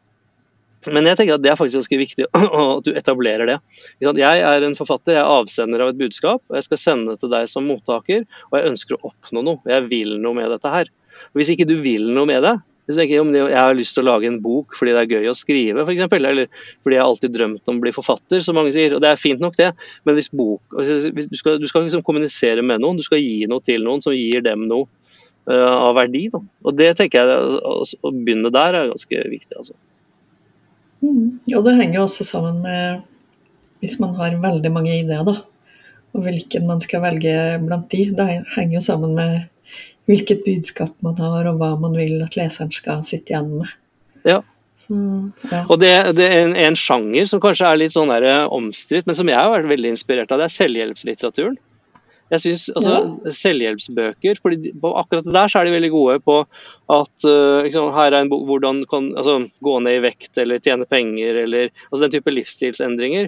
[0.90, 3.60] men jeg tenker at det er faktisk ganske viktig at du etablerer det.
[4.02, 6.42] Jeg er en forfatter, jeg er avsender av et budskap.
[6.50, 9.62] og Jeg skal sende det til deg som mottaker, og jeg ønsker å oppnå noe.
[9.70, 10.90] Jeg vil noe med dette her.
[11.38, 12.58] Hvis ikke du vil noe med det,
[12.92, 15.30] hvis jeg, om jeg har lyst til å lage en bok fordi det er gøy
[15.32, 16.50] å skrive, f.eks., eller
[16.84, 18.96] fordi jeg har alltid drømt om å bli forfatter, som mange sier.
[18.98, 19.72] og Det er fint nok, det,
[20.08, 23.48] men hvis bok, hvis du skal, du skal liksom kommunisere med noen, du skal gi
[23.50, 24.90] noe til noen som gir dem noe
[25.50, 26.28] uh, av verdi.
[26.34, 26.42] Da.
[26.66, 29.56] Og Det tenker jeg, Å begynne der er ganske viktig.
[29.58, 29.78] altså.
[31.02, 31.40] Mm.
[31.58, 33.08] Og det henger jo også sammen med
[33.82, 35.40] hvis man har veldig mange ideer, da.
[36.12, 38.04] Og hvilken man skal velge blant de.
[38.14, 39.48] Det henger jo sammen med
[40.12, 43.74] hvilket budskap man har, og hva man vil at leseren skal sitte igjen med.
[44.28, 44.42] Ja.
[44.82, 44.96] Så,
[45.52, 45.64] ja.
[45.68, 49.18] Og det, det, er en, en, sjanger som kanskje er litt sånn eh, omstridt, men
[49.18, 51.60] som jeg har vært veldig inspirert av, det er selvhjelpslitteraturen.
[52.32, 53.32] Jeg synes, altså, ja.
[53.36, 56.38] Selvhjelpsbøker, fordi på akkurat det der så er de veldig gode på
[56.96, 60.64] at uh, liksom, her er en bok hvordan kan altså, gå ned i vekt eller
[60.64, 63.28] tjene penger eller altså den type livsstilsendringer.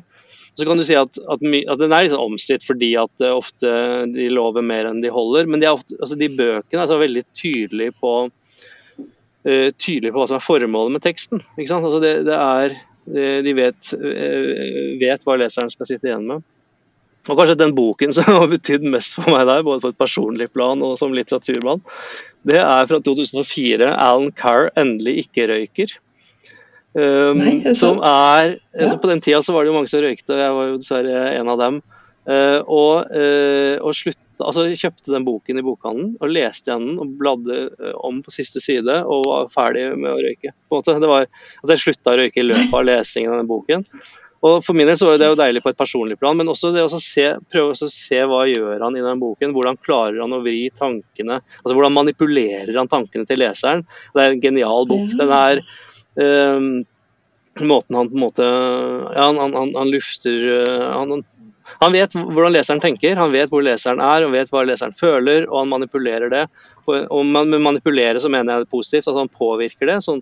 [0.53, 3.69] Så kan du si at, at, at den er liksom omstridt fordi at uh, ofte
[4.13, 5.49] de lover mer enn de holder.
[5.49, 10.29] Men de, ofte, altså de bøkene er så veldig tydelige på, uh, tydelige på hva
[10.29, 11.41] som er formålet med teksten.
[11.57, 12.77] Altså det, det er,
[13.47, 14.51] de vet, uh,
[15.01, 16.45] vet, hva leseren skal sitte igjen med.
[17.31, 20.51] Og kanskje den boken som har betydd mest for meg der, både på et personlig
[20.53, 21.81] plan og som litteraturmann,
[22.43, 23.87] det er fra 2004.
[23.89, 25.95] Alan Carr 'Endelig ikke røyker'.
[26.93, 28.83] Um, Nei, er som er, ja.
[28.85, 31.23] altså På den tida så var det jo mange som røykte, jeg var jo dessverre
[31.39, 31.79] en av dem.
[32.23, 37.15] Uh, og, uh, og slutt, altså, kjøpte den boken i bokhandelen og leste gjennom og
[37.19, 37.63] bladde
[37.99, 40.53] om på siste side og var ferdig med å røyke.
[40.69, 41.27] På en måte, det var,
[41.61, 43.87] altså, jeg slutta å røyke i løpet av lesingen av den boken.
[44.43, 46.73] Og For min del så var det jo deilig på et personlig plan, men også
[46.75, 49.53] det å se, prøve å se hva gjør han i den boken.
[49.55, 53.85] Hvordan klarer han å vri tankene altså Hvordan manipulerer han tankene til leseren.
[54.11, 55.15] Det er en genial bok.
[55.15, 55.63] Den er
[57.61, 61.23] måten han på en måte ja, han, han, han, lufter uh, han,
[61.81, 65.47] han, vet hvordan leseren tenker, han vet hvor leseren er, han vet hva leseren føler,
[65.49, 66.47] og han manipulerer det.
[66.85, 70.01] Og med manipulere så mener jeg det positivt, at han påvirker det.
[70.05, 70.21] sånn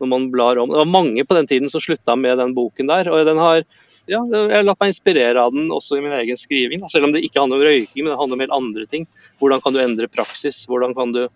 [0.00, 0.70] når man blar om.
[0.72, 3.08] Det var mange på den tiden som slutta med den boken der.
[3.12, 3.64] og den har
[4.08, 6.80] ja, Jeg har latt meg inspirere av den også i min egen skriving.
[6.88, 9.04] Selv om det ikke handler om røyking, men det handler om helt andre ting.
[9.38, 10.64] Hvordan kan du endre praksis?
[10.66, 11.26] Hvordan kan du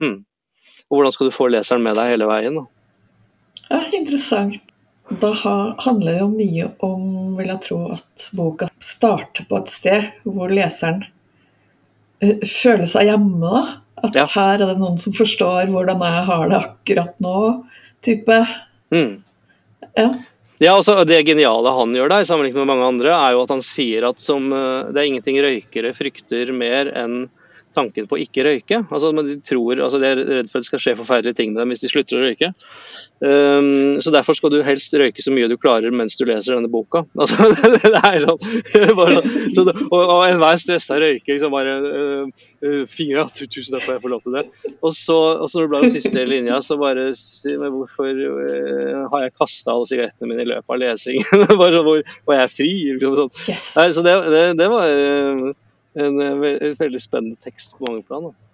[0.00, 0.22] hmm,
[0.88, 2.60] og hvordan skal du få leseren med deg hele veien?
[2.60, 2.64] Da?
[3.68, 4.60] Ja, interessant.
[5.08, 5.30] Da
[5.84, 10.52] handler det jo mye om, vil jeg tro, at boka starter på et sted hvor
[10.52, 11.02] leseren
[12.24, 13.40] eh, føler seg hjemme.
[13.44, 13.64] da.
[14.04, 14.24] At ja.
[14.34, 17.38] her er det noen som forstår hvordan jeg har det akkurat nå,
[18.04, 18.40] type.
[18.94, 19.12] Mm.
[19.94, 20.08] Ja.
[20.62, 23.64] Ja, altså Det geniale han gjør der, sammenlignet med mange andre, er jo at han
[23.64, 27.24] sier at som, eh, det er ingenting røykere frykter mer enn
[27.74, 28.80] tanken på å ikke røyke.
[28.88, 31.62] Altså, de tror, altså de er redd for at det skal skje forferdelige ting med
[31.62, 32.52] dem hvis de slutter å røyke.
[33.24, 36.70] Um, så Derfor skal du helst røyke så mye du klarer mens du leser denne
[36.72, 37.04] boka.
[37.24, 38.42] Altså, det er sånn,
[38.98, 39.20] bare,
[39.54, 42.48] så, og, og enhver stressa røyker liksom bare uh,
[42.90, 44.44] Fingra, Fingre, tusen takk for jeg får lov til det.
[44.74, 49.72] Og så, og så ble det siste linja, så bare hvorfor uh, har jeg kasta
[49.72, 51.46] alle sigarettene mine i løpet av lesingen?
[51.62, 52.72] bare, hvor, og jeg fri?
[52.92, 53.34] Liksom, sånn.
[53.48, 53.68] yes.
[53.78, 55.52] Nei, så det, det, det var uh,
[55.94, 58.30] en, en, veldig spennende tekst på mange plan.
[58.30, 58.44] Da.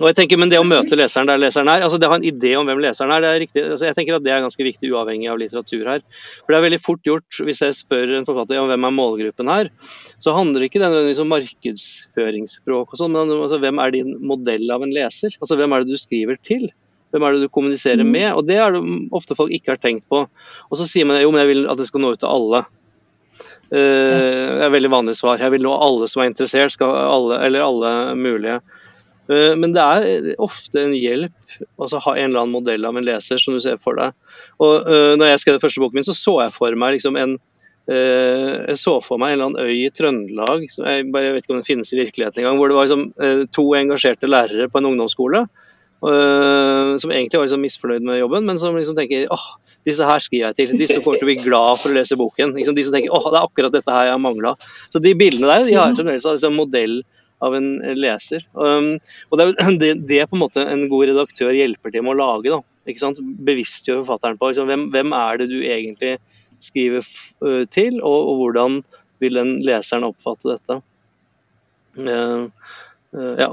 [0.00, 2.16] Og jeg tenker, Men det å møte leseren der leseren er, altså det å ha
[2.16, 4.44] en idé om hvem leseren er, det er riktig, altså jeg tenker at det er
[4.44, 6.04] ganske viktig uavhengig av litteratur her.
[6.40, 9.52] For Det er veldig fort gjort, hvis jeg spør en forfatter om hvem er målgruppen
[9.52, 9.68] her,
[10.16, 14.64] så handler det ikke nødvendigvis om markedsføringsspråk og sånn, men altså, hvem er din modell
[14.72, 15.36] av en leser?
[15.42, 16.70] Altså Hvem er det du skriver til?
[17.12, 18.12] Hvem er det du kommuniserer mm.
[18.16, 18.28] med?
[18.32, 20.24] Og Det er det ofte folk ikke har tenkt på.
[20.24, 22.64] Og så sier man jo, men jeg vil at det skal nå ut til alle.
[23.72, 25.40] Det er et veldig vanlig svar.
[25.40, 28.58] Jeg vil nå alle som er interessert, alle, eller alle mulige.
[29.30, 33.06] Eh, men det er ofte en hjelp altså, ha en eller annen modell av en
[33.06, 34.16] leser som du ser for deg.
[34.62, 37.18] Og uh, når jeg skrev den første boken min, så så jeg for meg liksom
[37.20, 37.40] en
[37.82, 41.58] jeg så for meg en eller annen øy i Trøndelag, jeg, bare, vet ikke om
[41.58, 45.40] den finnes i virkeligheten engang, hvor det var liksom, to engasjerte lærere på en ungdomsskole
[45.98, 49.48] som egentlig var liksom misfornøyd med jobben, men som liksom tenker åh,
[49.86, 50.76] disse her skriver jeg til.
[50.78, 52.54] Disse kommer til å bli glad for å lese boken.
[52.58, 54.54] Liksom, de som tenker åh, det er akkurat dette her jeg har mangla.
[54.92, 57.00] Så de bildene der de har fremdeles liksom, modell
[57.42, 58.44] av en leser.
[58.54, 58.94] Um,
[59.30, 62.20] og det er det, det, på en måte en god redaktør hjelper til med å
[62.20, 62.52] lage.
[62.52, 63.22] da, ikke sant?
[63.22, 66.16] Bevisstgjør forfatteren på liksom, hvem, hvem, er det du egentlig
[66.62, 68.80] skriver uh, til, og, og, hvordan
[69.22, 70.78] vil den leseren oppfatte dette.
[71.98, 72.46] Uh,
[73.18, 73.52] uh, ja.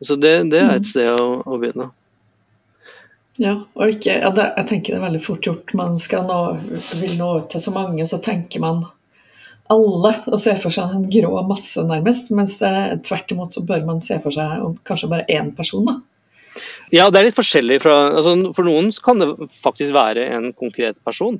[0.00, 0.92] Så det, det, er et mm.
[0.92, 1.90] sted å, å begynne.
[3.38, 5.74] Ja, og ikke, ja, det, jeg tenker det er veldig fort gjort.
[5.78, 6.38] Man nå,
[6.98, 8.82] vil nå ut til så mange, så tenker man
[9.70, 12.32] alle og ser for seg en grå masse, nærmest.
[12.34, 16.00] Mens eh, tvert imot så bør man se for seg kanskje bare én person, da.
[16.90, 19.28] Ja, det er litt forskjellig fra altså, For noen kan det
[19.62, 21.36] faktisk være en konkret person.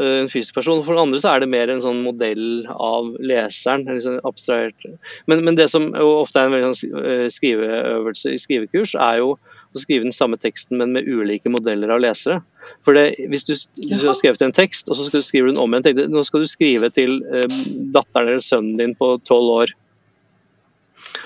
[0.00, 0.84] Eh, en fysisk person.
[0.86, 3.88] For andre så er det mer en sånn modell av leseren.
[3.88, 4.86] Liksom abstrahert.
[5.30, 9.34] Men, men, det som ofte er en sånn eh, skriveøvelse i skrivekurs, er jo
[9.78, 12.40] å skrive den samme teksten, men med ulike modeller av lesere.
[12.84, 15.60] For det, Hvis du, du har skrevet en tekst, og så skal du skrive den
[15.60, 17.60] om igjen Nå skal du skrive til eh,
[17.94, 19.76] datteren eller sønnen din på tolv år.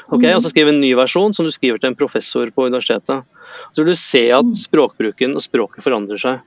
[0.07, 0.33] Ok, mm.
[0.37, 3.27] Og så skrive en ny versjon som du skriver til en professor på universitetet.
[3.73, 4.55] Så vil du se at mm.
[4.67, 6.45] språkbruken og språket forandrer seg.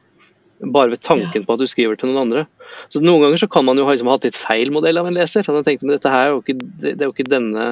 [0.60, 2.46] Bare ved tanken på at du skriver til noen andre.
[2.92, 5.18] Så Noen ganger så kan man jo ha liksom, hatt litt feil modell av en
[5.18, 5.48] leser.
[5.48, 7.72] Han tenkte, men dette her er jo ikke, det, det er jo ikke denne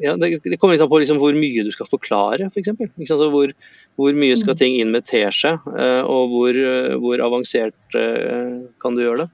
[0.00, 2.72] ja, det, kommer an på liksom hvor mye du skal forklare, f.eks.
[2.78, 3.52] For altså hvor,
[4.00, 4.60] hvor, mye skal mm.
[4.60, 9.30] ting inn med teskje, eh, og hvor, eh, hvor, avansert eh, kan du gjøre det.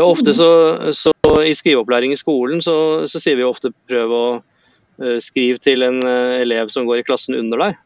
[0.00, 0.48] Ofte så,
[0.96, 1.12] så
[1.44, 4.26] I skriveopplæring i skolen så, så, sier vi ofte prøv å
[5.20, 7.76] skrive til en elev som går i klassen under deg.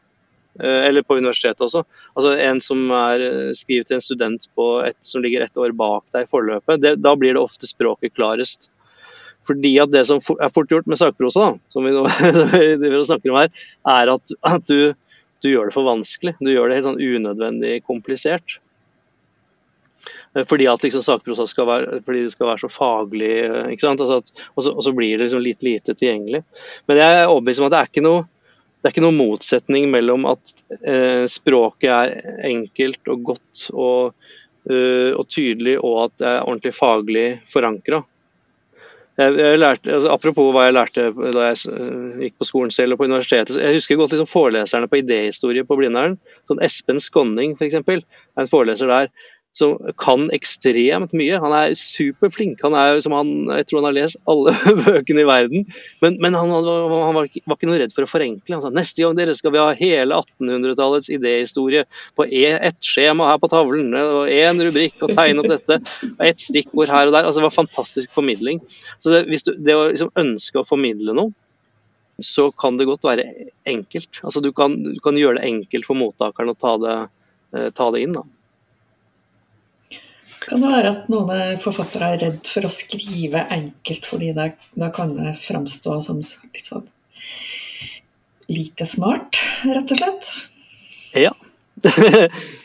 [0.63, 1.81] Eller på universitetet også.
[2.13, 3.25] Altså En som er
[3.57, 4.47] skriver til en student
[4.85, 6.79] et, som ligger ett år bak deg i forløpet.
[6.79, 8.69] Det, da blir det ofte språket klarest.
[9.49, 12.05] Fordi at Det som er fort gjort med sakprosa, som vi nå
[13.09, 13.53] snakker om her,
[13.89, 14.93] er at, at du,
[15.41, 16.35] du, gjør det for vanskelig.
[16.37, 18.59] Du gjør det helt sånn unødvendig komplisert.
[20.35, 23.87] Eh, fordi at liksom, sakprosa skal være, fordi det skal være så faglig, eh, ikke
[23.87, 24.03] sant?
[24.05, 26.43] Altså at, og, så, og, så, blir det liksom litt lite tilgjengelig.
[26.89, 28.27] Men jeg er overbevist om at det er ikke noe
[28.79, 30.53] det er ikke noen motsetning mellom at
[30.87, 34.13] eh, språket er enkelt og godt og,
[34.71, 37.99] uh, og, tydelig, og at det er ordentlig faglig forankra.
[39.19, 42.95] Jeg, jeg lærte, altså, apropos hva jeg lærte da jeg uh, gikk på skolen selv
[42.95, 43.57] og på universitetet.
[43.59, 46.15] Jeg husker godt liksom, foreleserne på idéhistorie på Blindern.
[46.47, 47.81] Sånn Espen Skonning f.eks.
[47.81, 49.11] er en foreleser der
[49.55, 51.39] som kan ekstremt mye.
[51.41, 52.61] Han er superflink.
[52.63, 54.53] Han er som han, jeg tror han har lest alle
[54.85, 55.65] bøkene i verden.
[56.03, 58.57] Men, men han, han, han var, ikke, var, ikke, noe redd for å forenkle.
[58.57, 61.85] Han sa neste gang dere skal vi ha hele 1800-tallets idéhistorie
[62.19, 65.81] på e, ett skjema her på tavlen, og én rubrikk og tegne opp dette,
[66.13, 67.25] og ett stikkord her og der.
[67.25, 68.61] Altså, det var fantastisk formidling.
[69.01, 71.33] Så det, hvis du, det å liksom ønske å formidle noe,
[72.19, 73.25] så kan det godt være
[73.69, 74.19] enkelt.
[74.21, 76.97] Altså, du, kan, du kan gjøre det enkelt for mottakeren å ta det,
[77.55, 78.17] eh, ta det inn.
[78.17, 78.25] da.
[80.45, 84.49] Kan det være at noen forfattere er redd for å skrive enkelt, fordi da,
[84.95, 86.87] kan det framstå som litt sånn
[88.49, 90.31] lite smart, rett og slett?
[91.19, 91.33] Ja.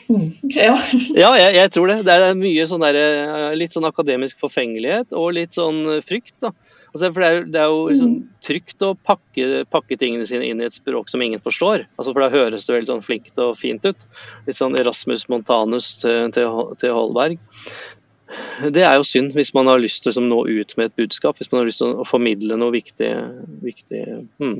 [0.07, 0.75] mm, ja,
[1.23, 1.99] ja jeg, jeg, tror det.
[2.07, 6.35] Det er mye sånn der, eh, litt sånn akademisk forfengelighet og litt sånn frykt.
[6.43, 6.51] da.
[6.95, 8.11] Altså, for det er, det er jo liksom
[8.45, 11.83] trygt å pakke, pakke, tingene sine inn i et språk som ingen forstår.
[11.97, 14.05] Altså, for da høres det veldig sånn flinkt og fint ut.
[14.47, 16.47] Litt sånn Erasmus Montanus til, til,
[16.79, 17.35] til Holberg.
[18.71, 20.95] Det er jo synd hvis man har lyst til å liksom, nå ut med et
[21.03, 21.35] budskap.
[21.35, 23.11] Hvis man har lyst til å formidle noe viktig.
[23.65, 24.01] viktig
[24.39, 24.55] hmm.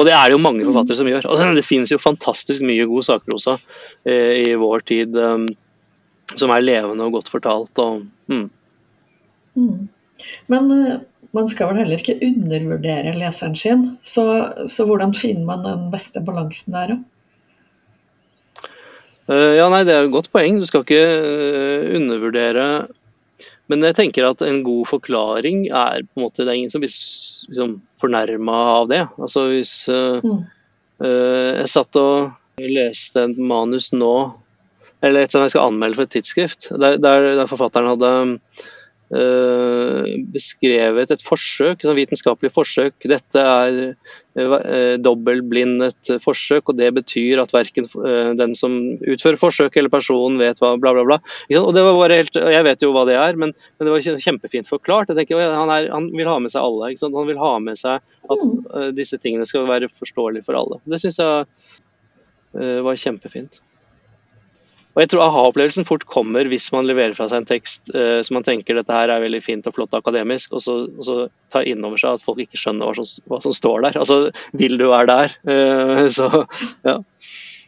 [0.00, 1.28] Og det er det jo mange forfattere som gjør.
[1.28, 3.58] Altså, det finnes jo fantastisk mye god sakprosa
[4.08, 5.44] eh, i vår tid um,
[6.32, 7.84] som er levende og godt fortalt.
[7.84, 8.48] Og, hmm.
[9.60, 9.86] mm.
[10.48, 10.96] Men uh,
[11.38, 13.86] man skal vel heller ikke undervurdere leseren sin.
[14.02, 14.24] Så,
[14.70, 16.98] så hvordan finner man den beste balansen der, da?
[19.28, 20.58] Uh, ja, nei, Det er et godt poeng.
[20.60, 22.68] Du skal ikke uh, undervurdere
[23.68, 26.80] men jeg tenker at en god forklaring er på en måte Det er ingen som
[26.80, 29.02] blir liksom, fornærma av det.
[29.20, 30.38] Altså hvis uh, mm.
[31.04, 34.14] uh, Jeg satt og leste en manus nå,
[35.04, 38.77] eller et som jeg skal anmelde for et tidsskrift, der, der, der forfatteren hadde Eh,
[39.08, 42.94] beskrevet et forsøk, et vitenskapelig forsøk.
[43.08, 43.78] Dette er
[44.36, 50.36] eh, dobbeltblindet forsøk, og det betyr at verken eh, den som utfører forsøk eller personen
[50.40, 51.18] vet hva bla, bla, bla.
[51.56, 54.20] Og det var bare helt, Jeg vet jo hva det er, men, men det var
[54.26, 55.08] kjempefint forklart.
[55.08, 56.92] Jeg tenker, han, er, han vil ha med seg alle.
[57.00, 58.92] Han vil ha med seg at mm.
[58.98, 60.82] disse tingene skal være forståelige for alle.
[60.84, 61.48] Det syns jeg
[62.84, 63.60] var kjempefint.
[64.96, 68.38] Og jeg tror aha-opplevelsen fort kommer hvis man leverer fra seg en tekst uh, som
[68.38, 71.18] man tenker dette her er veldig fint og flott akademisk, og så, og så
[71.54, 74.00] tar inn over seg at folk ikke skjønner hva som, hva som står der.
[74.02, 74.18] Altså,
[74.58, 75.38] vil du være der?
[75.46, 76.28] Uh, så
[76.88, 76.98] ja.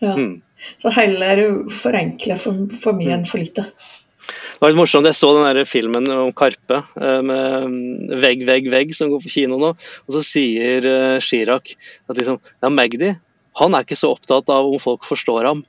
[0.02, 0.16] ja.
[0.16, 0.40] Mm.
[0.82, 3.68] Så heller forenkle for, for mye enn for lite.
[3.70, 8.42] Det var litt morsomt, Jeg så den der filmen om Karpe uh, med mm, Vegg,
[8.48, 9.76] vegg, vegg som går på kino nå.
[9.78, 11.76] Og så sier Chirag
[12.10, 13.14] at liksom, ja, Magdi
[13.60, 15.62] han er ikke så opptatt av om folk forstår ham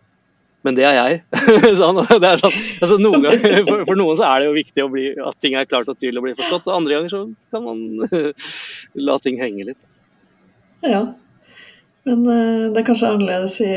[0.66, 1.22] men det er jeg.
[1.80, 4.86] sånn, det er sånn, altså noen ganger, for, for, noen så er det jo viktig
[4.94, 7.66] bli, at ting er klart og tydelig og blir forstått, og andre ganger så kan
[7.66, 7.82] man
[9.10, 9.90] la ting henge litt.
[10.86, 11.04] Ja,
[12.10, 13.74] men uh, det er kanskje annerledes i,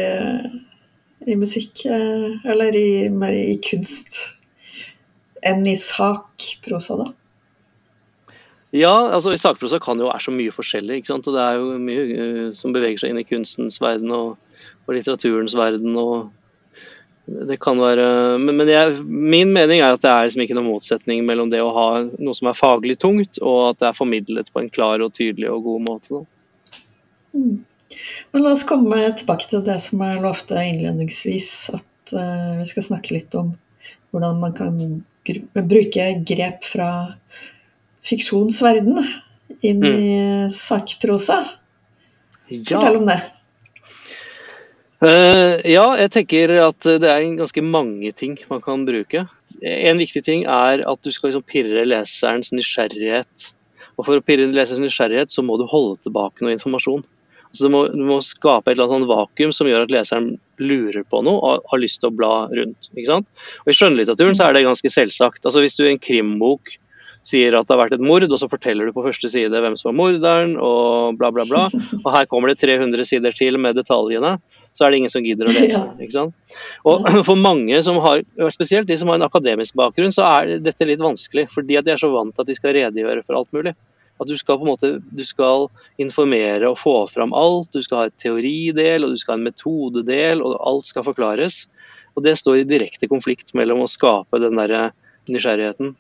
[1.28, 4.20] i musikk, uh, eller i, mer i kunst,
[5.44, 7.10] enn i sakprosa, da?
[8.74, 10.96] Ja, altså i sakprosa kan det jo være så mye forskjellig.
[10.98, 11.28] ikke sant?
[11.30, 14.32] Og det er jo mye som beveger seg inn i kunstens verden og,
[14.88, 15.94] og litteraturens verden.
[15.94, 16.32] og
[17.24, 18.06] det kan være,
[18.38, 21.62] men, men jeg, Min mening er at det er liksom ikke noen motsetning mellom det
[21.64, 25.00] å ha noe som er faglig tungt, og at det er formidlet på en klar
[25.04, 26.20] og tydelig og god måte.
[27.32, 27.64] Mm.
[28.32, 31.50] Men La oss komme tilbake til det som jeg lovte innledningsvis.
[31.76, 33.54] At uh, vi skal snakke litt om
[34.12, 34.78] hvordan man kan
[35.24, 36.90] bruke grep fra
[38.04, 39.00] fiksjonsverden
[39.64, 39.88] inn mm.
[39.88, 40.08] i
[40.52, 41.40] sakprosa.
[42.52, 42.60] Ja.
[42.68, 43.20] Fortell om det.
[45.04, 49.26] Uh, ja, jeg tenker at det er ganske mange ting man kan bruke.
[49.60, 53.50] En viktig ting er at du skal liksom pirre leserens nysgjerrighet.
[53.98, 57.04] Og For å pirre leserens nysgjerrighet så må du holde tilbake noe informasjon.
[57.50, 60.30] Altså du, må, du må skape et eller annet sånn vakuum som gjør at leseren
[60.58, 62.88] lurer på noe og har lyst til å bla rundt.
[62.96, 63.28] ikke sant?
[63.62, 65.44] Og I skjønnlitteraturen så er det ganske selvsagt.
[65.44, 66.78] Altså Hvis du i en krimbok
[67.24, 69.76] sier at det har vært et mord, og så forteller du på første side hvem
[69.80, 71.68] som var morderen, og bla, bla, bla.
[72.02, 74.34] Og her kommer det 300 sider til med detaljene
[74.74, 75.80] så er det ingen som gidder å lese.
[76.02, 76.58] ikke sant?
[76.84, 80.88] Og For mange, som har, spesielt de som har en akademisk bakgrunn, så er dette
[80.88, 81.46] litt vanskelig.
[81.54, 83.74] Fordi de er så vant til at de skal redegjøre for alt mulig.
[84.22, 85.68] At du skal på en måte, du skal
[86.02, 87.72] informere og få fram alt.
[87.74, 91.64] Du skal ha et teoridel og du skal ha en metodedel, og alt skal forklares.
[92.14, 94.92] Og Det står i direkte konflikt mellom å skape den der
[95.30, 95.94] nysgjerrigheten.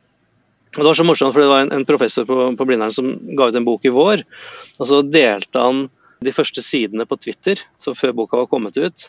[0.74, 3.12] Og Det var så morsomt, for det var en, en professor på, på Blindern som
[3.38, 4.22] ga ut en bok i vår.
[4.78, 5.86] og Så delte han
[6.24, 9.08] de første sidene på Twitter, så før boka var kommet ut.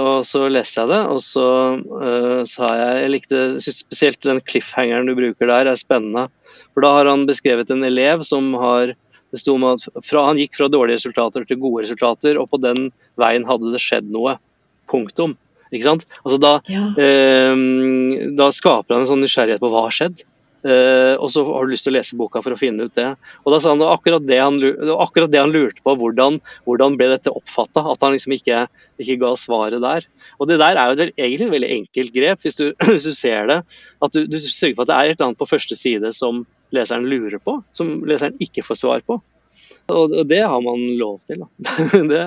[0.00, 1.46] Og Så leste jeg det, og så
[1.76, 6.28] uh, sa jeg Jeg likte spesielt den cliffhangeren du bruker der, er spennende.
[6.72, 8.94] For da har han beskrevet en elev som har
[9.30, 12.58] det sto med at fra, Han gikk fra dårlige resultater til gode resultater, og på
[12.62, 12.88] den
[13.20, 14.38] veien hadde det skjedd noe.
[14.90, 15.36] Punktum.
[15.70, 16.08] Ikke sant?
[16.24, 16.88] Altså da, ja.
[16.98, 20.24] uh, da skaper han en sånn nysgjerrighet på hva har skjedd.
[20.60, 23.08] Uh, og så har du lyst til å lese boka for å finne ut det.
[23.46, 24.58] Og da sa han akkurat det han,
[25.00, 26.36] akkurat det han lurte på, hvordan,
[26.68, 27.86] hvordan ble dette oppfatta?
[27.94, 28.66] At han liksom ikke,
[29.00, 30.08] ikke, ga svaret der.
[30.38, 33.16] Og det der er jo et, egentlig et veldig enkelt grep, hvis du, hvis du
[33.16, 33.60] ser det.
[34.04, 36.44] At du, du, sørger for at det er et eller annet på første side som
[36.76, 39.18] leseren lurer på, som leseren ikke får svar på.
[39.90, 41.42] Og, det har man lov til.
[42.12, 42.22] det,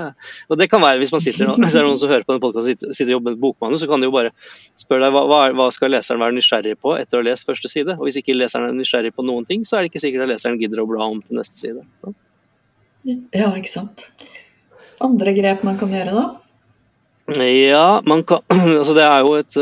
[0.49, 2.43] og det kan være hvis man sitter hvis det er noen som hører på en
[2.43, 4.33] podkasten sitter, sitter og jobber med bokmanus, så kan de jo bare
[4.79, 7.97] spørre deg hva, hva, skal leseren være nysgjerrig på etter å ha lest første side.
[7.97, 10.33] Og hvis ikke leseren er nysgjerrig på noen ting, så er det ikke sikkert at
[10.35, 11.83] leseren gidder å bla om til neste side.
[13.03, 14.07] Ja, ikke sant.
[15.03, 16.25] Andre grep man kan gjøre da?
[17.39, 18.43] Ja, man kan
[18.79, 19.55] Altså det er jo et,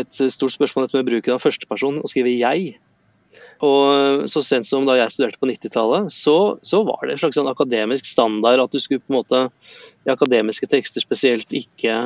[0.00, 2.76] et stort spørsmål dette med bruken av førsteperson, å skrive 'jeg'.
[3.64, 7.38] Og så sent som da jeg studerte på 90-tallet, så, så, var det en slags
[7.40, 9.40] sånn akademisk standard at du skulle på en måte
[10.06, 11.96] i akademiske tekster spesielt ikke,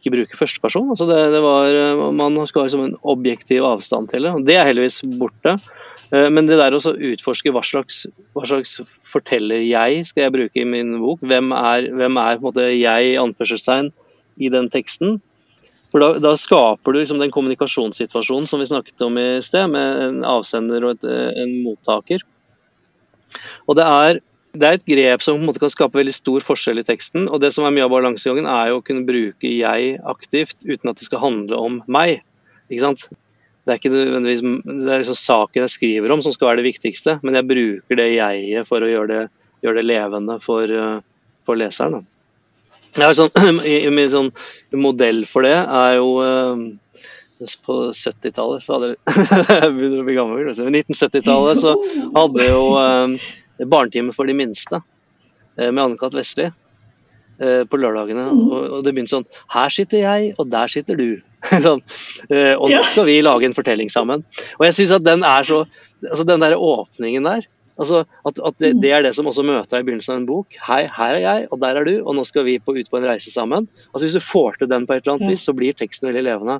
[0.00, 0.90] ikke bruke førsteperson.
[0.90, 1.76] Altså det, det var,
[2.16, 4.34] man skal ha liksom en objektiv avstand til det.
[4.34, 5.60] og Det er heldigvis borte.
[6.10, 8.80] Eh, men det der å utforske hva slags, hva slags,
[9.10, 12.66] forteller jeg skal jeg bruke i min bok, hvem er, hvem er på en måte
[12.74, 13.90] jeg anførselstegn
[14.40, 15.20] i den teksten,
[15.90, 20.02] for da, da skaper du liksom den kommunikasjonssituasjonen som vi snakket om i sted, med
[20.04, 21.06] en avsender og et,
[21.42, 22.22] en mottaker.
[23.66, 24.20] Og det er,
[24.54, 27.26] det er, et grep som på en måte kan skape veldig stor forskjell i teksten.
[27.30, 30.90] Og det som er mye av balansegangen, er jo å kunne bruke 'jeg' aktivt uten
[30.90, 32.22] at det skal handle om meg.
[32.70, 33.08] Ikke sant?
[33.66, 36.70] Det er ikke nødvendigvis det er liksom saken jeg skriver om som skal være det
[36.72, 39.24] viktigste, men jeg bruker det jeget for å gjøre det,
[39.62, 41.02] gjøre det levende for,
[41.44, 42.06] for leseren.
[42.98, 43.30] Ja, sånn,
[43.96, 44.30] min sånn
[44.74, 46.64] modell for det er jo uh,
[47.64, 50.48] på 70-tallet Jeg begynner å bli gammel.
[50.50, 50.66] Altså.
[50.66, 51.76] 1970-tallet så
[52.16, 53.30] hadde jo uh,
[53.62, 56.18] Barnetime for de minste uh, med Anne-Kat.
[56.18, 56.50] Vestli
[57.40, 58.26] på lørdagene.
[58.36, 58.40] Mm.
[58.52, 59.22] Og, og, det begynte sånn
[59.54, 61.22] Her sitter jeg, og der sitter du.
[61.64, 64.26] sånn, og nå skal vi lage en fortelling sammen.
[64.58, 65.62] Og jeg syns at den er så
[66.04, 67.46] altså Den der åpningen der
[67.80, 70.28] Altså, at, at det, det, er det som også møter deg i begynnelsen av en
[70.28, 70.56] bok.
[70.66, 72.98] Hei, her er jeg, og der er du, og nå skal vi på, ut på
[73.00, 73.70] en reise sammen.
[73.90, 76.26] Altså Hvis du får til den på et eller annet vis, så blir teksten veldig
[76.26, 76.58] levende.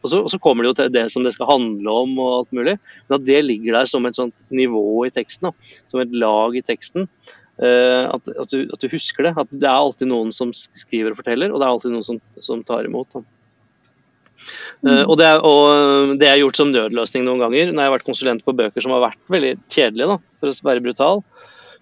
[0.00, 2.30] Og så, og så, kommer det jo til det som det skal handle om og
[2.38, 2.76] alt mulig.
[3.08, 5.80] Men at det ligger der som et sånt nivå i teksten, da.
[5.92, 7.08] som et lag i teksten.
[7.60, 9.34] Uh, at, at, du, at, du, husker det.
[9.40, 12.20] At det er alltid noen som skriver og forteller, og det er alltid noen som,
[12.44, 13.12] som tar imot.
[13.16, 13.24] Da.
[14.80, 17.96] Uh, og, det er, og, det er, gjort som nødløsning noen ganger når jeg har
[17.98, 21.24] vært konsulent på bøker som har vært veldig kjedelige, da, for å være brutal.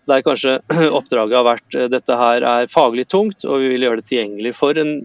[0.09, 0.57] Der kanskje
[0.99, 4.55] oppdraget har vært uh, dette her er faglig tungt, og vi vil gjøre det tilgjengelig
[4.59, 4.97] for en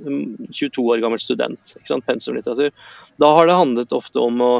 [0.49, 1.75] 22 år gammel student.
[1.77, 2.73] ikke sant, Pensumlitteratur.
[3.21, 4.53] Da har det handlet ofte om å,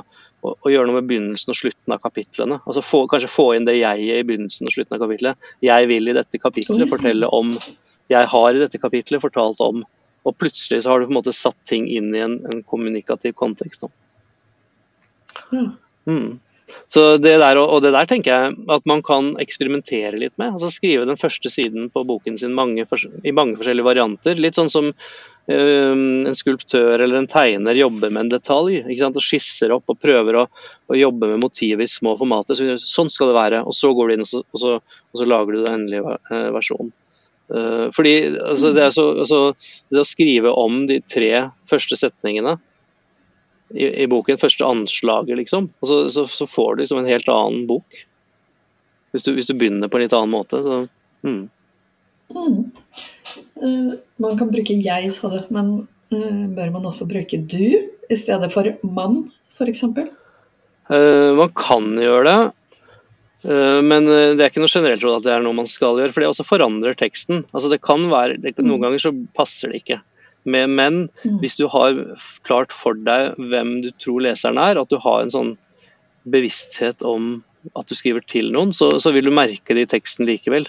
[0.44, 2.60] å, å, gjøre noe med begynnelsen og slutten av kapitlene.
[2.68, 5.52] Altså få, Kanskje få inn det jeget i begynnelsen og slutten av kapitlet.
[5.66, 7.58] Jeg vil i dette kapitlet fortelle om
[8.12, 9.82] Jeg har i dette kapitlet fortalt om
[10.24, 13.36] og plutselig så har du på en måte satt ting inn i en, en kommunikativ
[13.40, 13.86] kontekst.
[15.52, 15.72] Mm.
[16.08, 16.40] Mm.
[16.88, 20.56] Så det der, og det der tenker jeg at man kan eksperimentere litt med.
[20.56, 22.86] altså Skrive den første siden på boken sin mange,
[23.24, 24.40] i mange forskjellige varianter.
[24.40, 28.80] Litt sånn som øh, en skulptør eller en tegner jobber med en detalj.
[28.82, 30.48] ikke sant, og Skisser opp og prøver å,
[30.88, 32.58] å jobbe med motivet i små formater.
[32.58, 33.64] Så, sånn skal det være.
[33.68, 36.20] Og så går du inn og så, og så, og så lager du den endelige
[36.32, 36.94] eh, versjonen.
[37.52, 39.40] Uh, fordi altså, det, så, altså,
[39.92, 42.56] det, å skrive om de tre første setningene
[43.74, 47.66] i, i boken, første anslaget, liksom, så, så, så, får du liksom en helt annen
[47.70, 48.04] bok.
[49.14, 50.62] Hvis du, hvis du, begynner på en litt annen måte.
[50.66, 50.80] Så,
[51.28, 51.44] mm.
[52.34, 52.60] Mm.
[53.60, 53.92] Uh,
[54.24, 58.50] man kan bruke 'jeg', sa du, men uh, bør man også bruke 'du' i stedet
[58.54, 59.84] for 'mann', f.eks.?
[60.90, 62.40] Uh, man kan gjøre det.
[63.44, 66.00] Eh, men eh, det er ikke noe generelt råd at det er noe man skal
[66.00, 67.44] gjøre, for det også forandrer teksten.
[67.52, 68.84] Altså det kan være, det, Noen mm.
[68.88, 70.00] ganger så passer det ikke.
[70.44, 71.40] Men, men mm.
[71.44, 71.98] hvis du har
[72.48, 75.54] klart for deg hvem du tror leseren er, at du har en sånn
[76.24, 77.44] bevissthet om
[77.80, 80.68] at du skriver til noen, så, så vil du merke det i teksten likevel.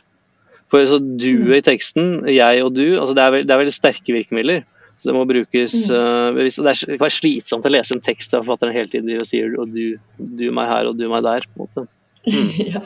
[0.71, 1.57] For så Du mm.
[1.59, 4.65] i teksten, jeg og du, altså det, er veld, det er veldig sterke virkemidler.
[4.95, 6.63] Så det må brukes uh, bevisst.
[6.63, 9.27] Det, er, det kan være slitsomt å lese en tekst der forfatteren hele tiden og
[9.27, 11.47] sier og du, du meg her og du meg der.
[11.51, 11.87] på en måte.
[12.27, 12.51] Mm.
[12.75, 12.85] ja.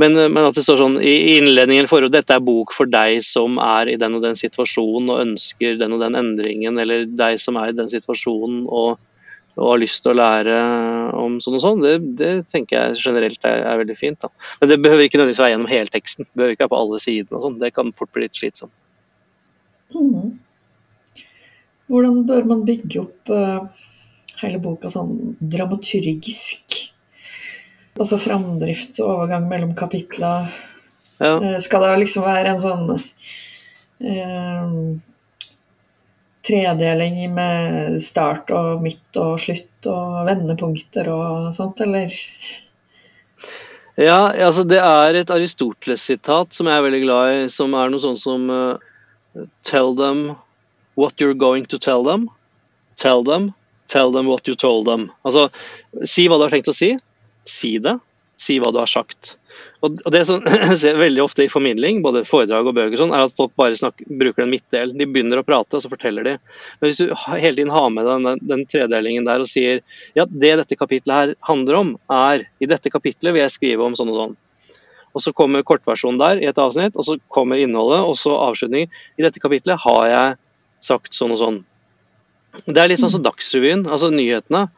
[0.00, 3.20] Men, eh, men, at det står sånn i innledningen for dette er bok for deg
[3.26, 7.40] som er i den og den situasjonen og ønsker den og den endringen, eller deg
[7.42, 9.00] som er i den situasjonen og,
[9.58, 10.58] og har lyst til å lære
[11.20, 14.20] om sånn og sånn, det, det tenker jeg generelt er, er veldig fint.
[14.22, 14.32] Da.
[14.62, 16.28] Men det behøver ikke nødvendigvis være gjennom hele teksten.
[16.28, 17.36] Det behøver ikke være på alle sidene.
[17.36, 17.58] og sånn.
[17.60, 18.86] Det kan fort bli litt slitsomt.
[19.90, 20.38] Mm.
[21.90, 23.84] Hvordan bør man bygge opp uh,
[24.40, 26.78] hele boka sånn dramaturgisk?
[27.98, 30.34] Altså framdrift og overgang mellom kapitla.
[31.20, 31.34] Ja.
[31.36, 32.92] Eh, skal det liksom være en sånn
[34.00, 34.74] eh,
[36.46, 42.14] tredeling med start og midt og slutt og vendepunkter og sånt, eller?
[44.00, 48.00] Ja, altså det er et Aristoteles-sitat som jeg er veldig glad i, som er noe
[48.00, 48.78] sånt som uh,
[49.62, 50.36] Tell them
[50.98, 52.30] what you're going to tell them.
[52.96, 53.52] Tell them,
[53.86, 55.10] tell them what you told them.
[55.22, 55.50] Altså,
[56.02, 56.94] si hva du har tenkt å si
[57.48, 57.98] si det.
[58.40, 59.34] Si hva du har sagt.
[59.84, 63.26] Og Det som jeg ser veldig ofte i formidling, både foredrag og bøker, sånn, er
[63.26, 64.94] at folk bare snakker, bruker en midtdel.
[64.96, 66.34] De begynner å prate, og så forteller de.
[66.80, 69.82] Men hvis du hele tiden har med den, den tredelingen der og sier
[70.16, 73.96] ja, det dette kapitlet her handler om, er i dette kapitlet vil jeg skrive om
[73.98, 74.38] sånn og sånn.
[75.10, 78.86] Og Så kommer kortversjonen der i et avsnitt, og så kommer innholdet, og så avslutning.
[79.18, 80.38] I dette kapitlet har jeg
[80.80, 81.58] sagt sånn og sånn.
[82.66, 84.68] Det er litt sånn som Dagsrevyen, altså nyhetene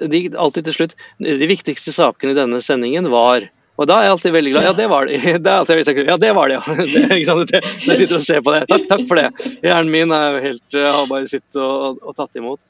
[0.00, 3.44] de, alltid til slutt De viktigste sakene i denne sendingen var
[3.76, 4.66] Og da er jeg alltid veldig glad.
[4.66, 5.20] Ja, det var det.
[5.46, 6.74] det veldig, ja, det var det, ja.
[6.76, 7.46] Det?
[7.50, 8.60] Det, jeg sitter og ser på det.
[8.70, 9.52] Takk, takk for det.
[9.64, 12.60] Hjernen min er jo helt, har bare sittet og, og, tatt imot.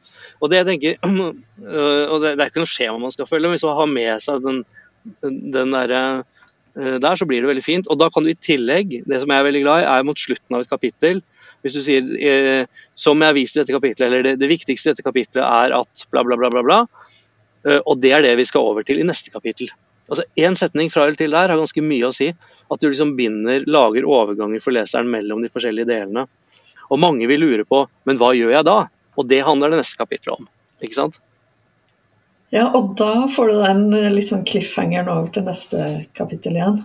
[0.41, 1.01] Og det jeg tenker,
[2.13, 4.47] og det, er ikke noe skjema man skal følge, men hvis man har med seg
[4.47, 4.63] den,
[5.27, 6.05] den derre
[6.73, 7.91] der, så blir det veldig fint.
[7.93, 10.23] Og da kan du i tillegg, det som jeg er veldig glad i, er mot
[10.23, 11.21] slutten av et kapittel.
[11.63, 12.65] Hvis du sier eh,
[12.99, 15.75] som jeg har vist i dette kapittelet, eller det, det, viktigste i dette kapittelet er
[15.77, 16.81] at bla, bla, bla, bla, bla.
[17.63, 19.71] Og det er det vi skal over til i neste kapittel.
[20.09, 22.33] Altså Én setning fra eller til der har ganske mye å si.
[22.73, 26.27] At du liksom binder, lager overganger for leseren mellom de forskjellige delene.
[26.91, 28.79] Og mange vil lure på men hva gjør jeg da?
[29.17, 30.49] Og det handler det neste kapittelet om.
[30.83, 31.21] ikke sant?
[32.53, 36.83] Ja, og da får du den litt sånn cliffhangeren over til neste kapittel igjen.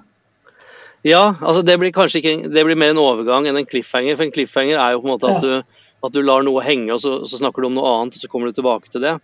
[1.07, 4.15] Ja, altså det blir kanskje ikke det blir mer en overgang enn en cliffhanger.
[4.15, 5.59] For en cliffhanger er jo på en måte at, ja.
[5.59, 8.23] du, at du, lar noe henge, og så, så, snakker du om noe annet, og
[8.23, 9.17] så kommer du tilbake til det.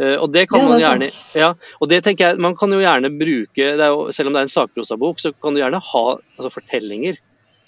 [0.00, 1.50] Uh, og det kan ja, man gjerne ja,
[1.80, 4.52] og det tenker jeg, Man kan jo gjerne bruke jo, Selv om det er en
[4.52, 7.20] sakprosabok, så kan du gjerne ha altså, fortellinger.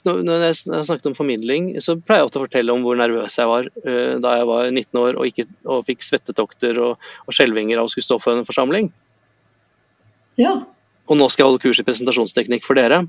[0.05, 3.48] Når jeg snakket om formidling, så pleier jeg ofte å fortelle om hvor nervøs jeg
[3.48, 7.80] var uh, da jeg var 19 år og, ikke, og fikk svettetokter og, og skjelvinger
[7.80, 8.92] av å skulle stå for en forsamling.
[10.40, 10.59] Ja.
[11.09, 13.05] Og nå skal jeg holde kurs i presentasjonsteknikk for dere.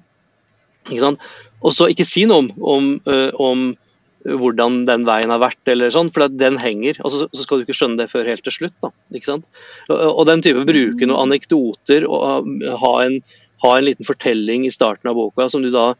[0.85, 1.23] Ikke sant?
[1.65, 3.65] og så ikke si noe om, om, uh, om
[4.25, 6.97] hvordan den veien har vært, eller sånn, for den henger.
[7.03, 8.75] og så, skal du ikke skjønne det før helt til slutt.
[8.81, 9.47] Da, ikke sant?
[9.91, 12.49] Og, den type bruke noen anekdoter og
[12.81, 13.21] ha en,
[13.63, 15.93] ha en, liten fortelling i starten av boka som du da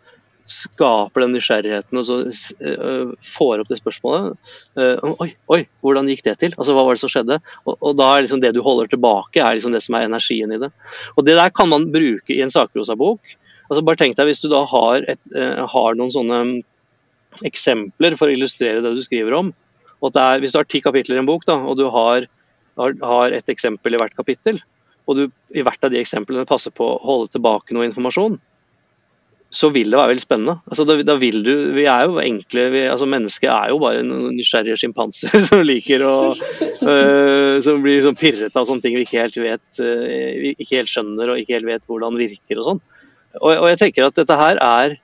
[0.45, 4.35] skaper den nysgjerrigheten og så uh, får opp det spørsmålet.
[4.77, 6.53] Uh, oi, oi, hvordan gikk det til?
[6.53, 7.39] Altså, Hva var det som skjedde?
[7.65, 10.53] Og, og da er liksom det du holder tilbake, er liksom det som er energien
[10.53, 10.69] i det.
[11.17, 13.37] Og Det der kan man bruke i en sakprosabok.
[13.65, 16.43] Altså, bare tenk deg Hvis du da har, et, uh, har noen sånne
[17.45, 19.51] eksempler for å illustrere det du skriver om.
[20.03, 22.27] Og er, hvis du har ti kapitler i en bok, da, og du har,
[22.79, 24.59] har, har et eksempel i hvert kapittel,
[25.05, 25.23] og du
[25.55, 28.37] i hvert av de eksemplene passer på å holde tilbake noe informasjon,
[29.55, 30.55] så vil det være veldig spennende.
[30.67, 34.01] Altså, da, da, vil du, Vi er jo enkle vi, altså Mennesket er jo bare
[34.03, 39.21] nysgjerrige sjimpanser som liker å øh, Som blir sånn pirret av sånne ting vi ikke
[39.21, 42.83] helt vet øh, ikke helt skjønner og ikke helt vet hvordan virker og sånn.
[43.41, 44.97] Og, og, jeg tenker at dette her er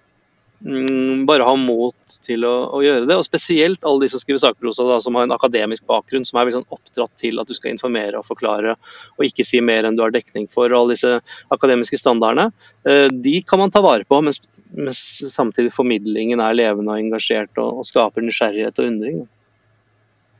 [1.26, 3.16] bare ha mot til å, å, gjøre det.
[3.18, 6.45] Og spesielt alle de som skriver sakprosa da, som har en akademisk bakgrunn, som er
[6.45, 9.97] veldig sånn oppdratt til at du skal informere og forklare og ikke si mer enn
[9.97, 10.70] du har dekning for.
[10.70, 11.18] og Alle disse
[11.53, 12.51] akademiske standardene.
[12.86, 14.41] Eh, de kan man ta vare på, mens,
[14.78, 15.01] mens
[15.34, 19.22] samtidig formidlingen er levende og engasjert og, og skaper nysgjerrighet og undring.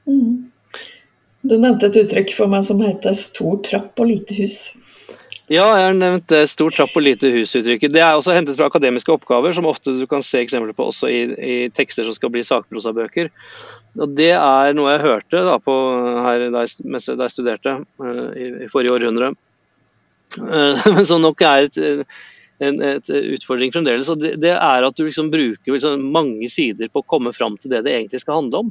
[0.06, 0.52] Mm.
[1.42, 4.78] Du nevnte et uttrykk for meg som heter 'stor trapp og lite hus'.
[5.52, 7.92] Ja, jeg har nevnt stort trapp og lite hus-uttrykket.
[7.92, 11.10] Det er også hentet fra akademiske oppgaver, som ofte du kan se eksempler på også
[11.12, 13.28] i, i tekster som skal bli sakprosabøker.
[14.00, 15.76] Og Det er noe jeg hørte da, på,
[16.24, 19.34] her da jeg, da jeg studerte uh, i, i, forrige århundre.
[20.32, 22.06] Uh, som nok er et,
[22.64, 24.08] en et utfordring fremdeles.
[24.08, 27.58] og det, det, er at du liksom bruker liksom mange sider på å komme fram
[27.60, 28.70] til det det egentlig skal handle om.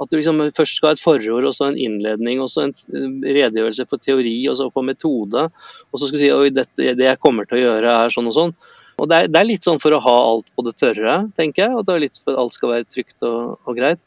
[0.00, 2.74] At du liksom først skal ha et forord, og så en innledning, og så en
[3.20, 5.48] redegjørelse for teori, og så for metode.
[5.90, 8.36] Og så skal du si at det jeg kommer til å gjøre er sånn og
[8.36, 8.54] sånn.
[9.00, 11.66] Og det er, det er, litt sånn for å ha alt på det tørre, tenker
[11.66, 11.76] jeg.
[11.76, 14.00] At litt for at alt skal være trygt og, og, greit.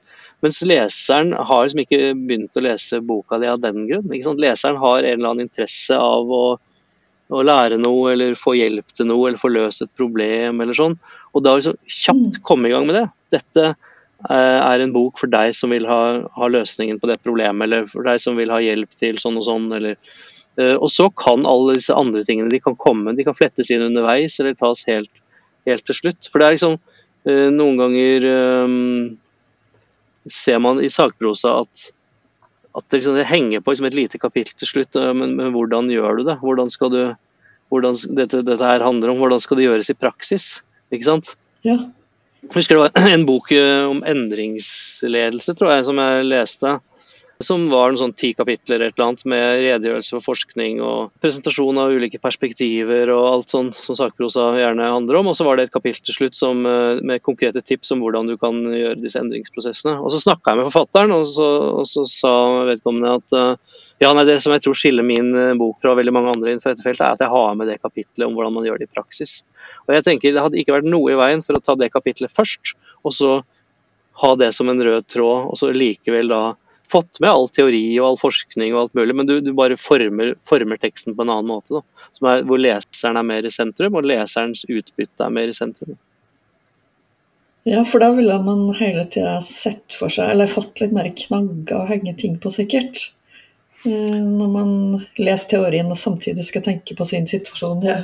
[0.44, 4.10] Mens leseren har liksom ikke begynt å lese boka di av den grunn.
[4.41, 6.44] Leseren har en eller annen interesse av å,
[7.30, 10.98] å, lære noe, eller få hjelp til noe, eller få løst et problem, eller sånn.
[11.34, 13.08] Og da liksom kjapt komme i gang med det.
[13.38, 13.93] Dette Eh,
[14.32, 16.01] er en bok for deg som vil ha,
[16.36, 19.47] ha, løsningen på det problemet, eller for deg som vil ha hjelp til sånn og
[19.47, 19.65] sånn.
[19.76, 19.97] Eller,
[20.59, 23.84] uh, og så kan alle disse andre tingene de kan komme, de kan flettes inn
[23.84, 25.11] underveis eller tas helt,
[25.67, 26.30] helt til slutt.
[26.30, 28.30] For det er liksom uh, Noen ganger
[28.69, 28.78] um,
[30.32, 31.89] ser man i sakprosa at,
[32.78, 35.91] at det, liksom, det, henger på liksom et lite kapittel til slutt, men, men, hvordan
[35.91, 36.39] gjør du det?
[36.43, 37.01] Hvordan skal du
[37.74, 40.47] hvordan dette, dette her handler om hvordan skal det gjøres i praksis?
[40.93, 41.34] Ikke sant?
[41.65, 41.80] Ja.
[42.44, 46.74] Jeg husker det var en bok eh, om endringsledelse, tror jeg, som jeg leste.
[47.44, 51.91] Som var en sånn ti kapitler eller annet med redegjørelse for forskning og presentasjon av
[51.91, 55.32] ulike perspektiver og alt sånn som sakprosa gjerne handler om.
[55.32, 58.30] Og så var det et kapittel til slutt som, eh, med konkrete tips om hvordan
[58.30, 59.98] du kan gjøre disse endringsprosessene.
[60.04, 61.50] Og så snakka jeg med forfatteren, og så,
[61.82, 62.36] og så sa
[62.70, 66.14] vedkommende at uh, ja, nei, Det som jeg tror skiller min eh, bok fra veldig
[66.16, 68.66] mange andre innenfor dette feltet, er at jeg har med det kapitlet om hvordan man
[68.68, 69.41] gjør det i praksis.
[69.86, 72.34] Og jeg tenker Det hadde ikke vært noe i veien for å ta det kapitlet
[72.34, 72.74] først,
[73.04, 73.32] og så
[74.24, 76.44] ha det som en rød tråd, og så likevel da
[76.89, 80.34] fått med all teori og all forskning og alt mulig, men du, du bare former,
[80.46, 81.82] former, teksten på en annen måte.
[82.22, 85.98] Er, hvor leseren er mer i sentrum, og leserens utbytte er mer i sentrum.
[87.64, 91.80] Ja, for da ville man hele tida sett for seg, eller fått litt mer knagger
[91.80, 93.06] å henge ting på, sikkert.
[93.86, 94.73] Eh, når man
[95.19, 97.84] leser teorien og samtidig skal tenke på sin situasjon.
[97.84, 97.99] Ja,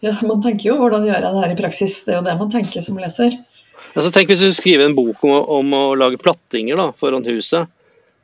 [0.00, 2.04] Ja, man tenker jo 'hvordan gjør jeg det her i praksis'?
[2.06, 3.32] Det er jo det man tenker som leser.
[3.96, 7.66] Altså, tenk hvis du skriver en bok om, om å lage plattinger da, foran huset.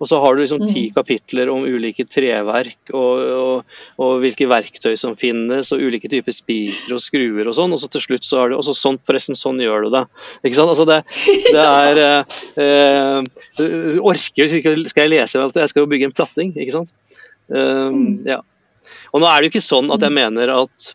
[0.04, 0.94] Og så har du liksom ti Mm.
[0.98, 6.92] kapitler om ulike treverk og, og, og hvilke verktøy som finnes, og ulike typer spiker
[6.92, 7.72] og skruer og sånn.
[7.72, 10.02] Og så til slutt så er det Og så sånn, forresten, sånn gjør du det.
[10.44, 10.74] Ikke sant?
[10.74, 10.98] Altså det,
[11.54, 15.40] det er eh, eh, Orker ikke Skal jeg lese?
[15.40, 16.92] Jeg skal jo bygge en platting, ikke sant.
[17.48, 18.42] Um, ja.
[19.14, 20.92] Og nå er det jo ikke sånn at jeg mener at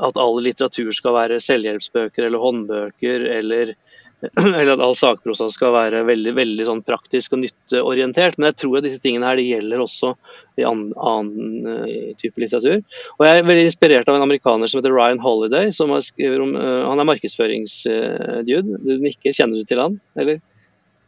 [0.00, 3.74] at all litteratur skal være selvhjelpsbøker eller håndbøker, eller,
[4.22, 8.38] eller at all sakprosa skal være veldig, veldig sånn praktisk og nytteorientert.
[8.38, 10.12] Men jeg tror at disse tingene her det gjelder også
[10.60, 12.84] i annen, annen eh, type litteratur.
[13.18, 15.72] Og jeg er veldig inspirert av en amerikaner som heter Ryan Holiday.
[15.74, 16.06] som har
[16.44, 18.78] om, uh, Han er markedsføringsdude.
[18.86, 20.38] Du nikker, kjenner du til han, eller?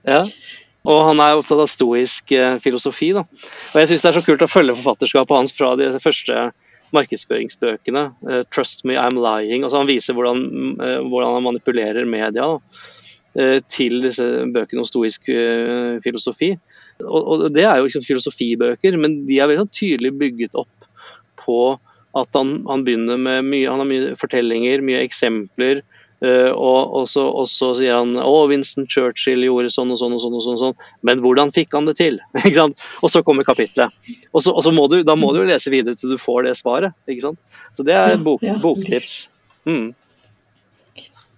[0.09, 0.25] Ja.
[0.85, 3.12] Og han er opptatt av stoisk uh, filosofi.
[3.15, 3.23] Da.
[3.73, 6.49] Og jeg syns det er så kult å følge forfatterskapet hans fra de første
[6.95, 8.05] markedsføringsbøkene.
[8.27, 9.62] Uh, 'Trust me, I'm lying'.
[9.62, 10.43] Altså Han viser hvordan,
[11.07, 12.59] hvordan han manipulerer media da,
[13.66, 14.24] til disse
[14.55, 16.55] bøkene om stoisk eh, filosofi.
[17.03, 20.87] Og, Det er jo liksom filosofibøker, men de er veldig sånn tydelig bygget opp
[21.43, 21.59] på
[22.14, 25.82] at han, han begynner med mye, han har mye fortellinger, mye eksempler.
[26.22, 30.14] eh, og, og, så, og så sier han å, Winston Churchill gjorde sånn og sånn
[30.14, 30.39] og sånn.
[30.39, 30.78] og sånn, og sånn.
[31.03, 32.20] Men hvordan fikk han det til?
[33.03, 33.91] Og så kommer kapitlet.
[34.30, 36.55] Og, så, og så må du, da må du lese videre til du får det
[36.62, 36.95] svaret.
[37.74, 39.24] Så det er bok, boktips.
[39.66, 39.91] Mm.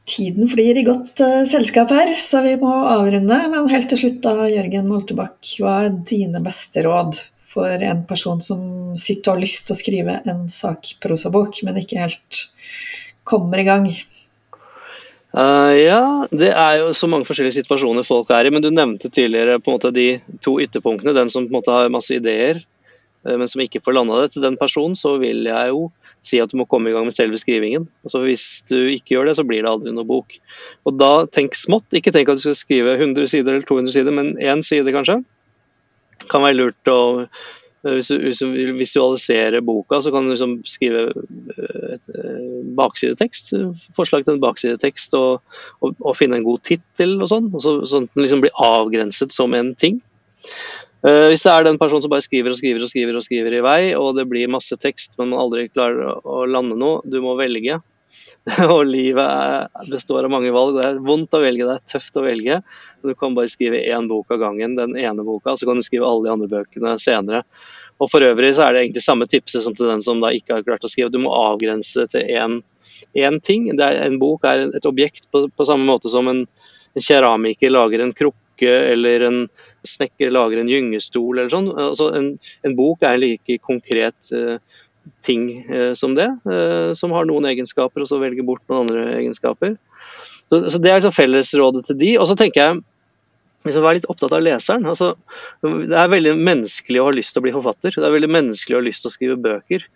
[0.07, 3.39] Tiden flyr i godt uh, selskap her, så vi må avrunde.
[3.51, 7.19] Men helt til slutt, da, Jørgen Moltebakk, hva er dine beste råd
[7.57, 8.61] for en person som
[9.01, 12.45] sitter og har lyst til å skrive en sakprosabok, men ikke helt
[13.27, 13.89] kommer i gang?
[15.37, 16.01] Uh, ja,
[16.33, 18.53] det er jo så mange forskjellige situasjoner folk er i.
[18.55, 20.09] Men du nevnte tidligere på en måte de
[20.45, 21.17] to ytterpunktene.
[21.17, 22.63] Den som på en måte har masse ideer,
[23.27, 24.33] eh, men som ikke får landa det.
[24.33, 25.91] Til den personen så vil jeg jo
[26.25, 27.87] si at du må komme i gang med selve skrivingen.
[28.07, 30.39] Altså Hvis du ikke gjør det, så blir det aldri noe bok.
[30.87, 31.87] Og da tenk smått.
[31.95, 35.21] Ikke tenk at du skal skrive 100 sider eller 200 sider, men én side kanskje.
[36.31, 36.99] Kan være lurt å
[37.87, 38.17] hvis du,
[38.75, 42.41] hvis du boka, så kan du liksom skrive eh, et eh,
[42.79, 43.53] baksidetekst.
[43.97, 45.43] Forslag til en baksidetekst og,
[45.81, 47.51] og, og finne en god tittel og sånn.
[47.61, 50.01] så- Sånn at den liksom blir avgrenset som en ting.
[51.05, 53.59] Eh, hvis det er den personen som bare skriver og skriver og skriver og skriver
[53.59, 57.21] i vei, og det blir masse tekst, men man aldri klarer å, lande noe, du
[57.25, 57.81] må velge.
[58.77, 60.79] og livet består av mange valg.
[60.79, 62.61] Det er vondt å velge, det er tøft å velge.
[63.03, 66.07] Du kan bare skrive én bok av gangen, den ene boka, så kan du skrive
[66.07, 67.43] alle de andre bøkene senere.
[67.99, 70.59] Og For øvrig så er det egentlig samme tipset som til den som da ikke
[70.59, 71.13] har klart å skrive.
[71.13, 72.59] Du må avgrense til én,
[73.17, 73.71] én ting.
[73.75, 76.45] Er, en bok er et objekt på, på samme måte som en,
[76.95, 79.41] en keramiker lager en krukke eller en
[79.89, 81.71] snekker lager en gyngestol eller sånn.
[81.71, 82.35] Altså en,
[82.67, 84.59] en bok er en like konkret eh,
[85.27, 89.07] ting eh, som det, eh, som har noen egenskaper, og så velger bort noen andre
[89.21, 89.77] egenskaper.
[90.47, 92.13] Så, så Det er liksom fellesrådet til de.
[92.21, 92.83] Og så tenker jeg
[93.67, 94.85] liksom Vær litt opptatt av leseren.
[94.87, 95.15] Altså,
[95.65, 97.97] det er veldig menneskelig å ha lyst til å bli forfatter.
[97.97, 99.87] Det er veldig menneskelig å ha lyst til å skrive bøker.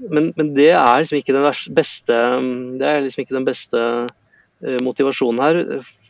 [0.00, 1.44] Men, men det er liksom ikke den
[1.76, 2.16] beste
[2.80, 3.82] Det er liksom ikke den beste
[4.84, 5.60] motivasjonen her.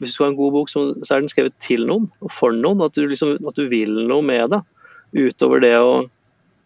[0.01, 2.83] Hvis du har en god bok, så, er den skrevet til noen og for noen.
[2.87, 4.63] At du, liksom, at du vil noe med det.
[5.15, 5.95] Utover det å,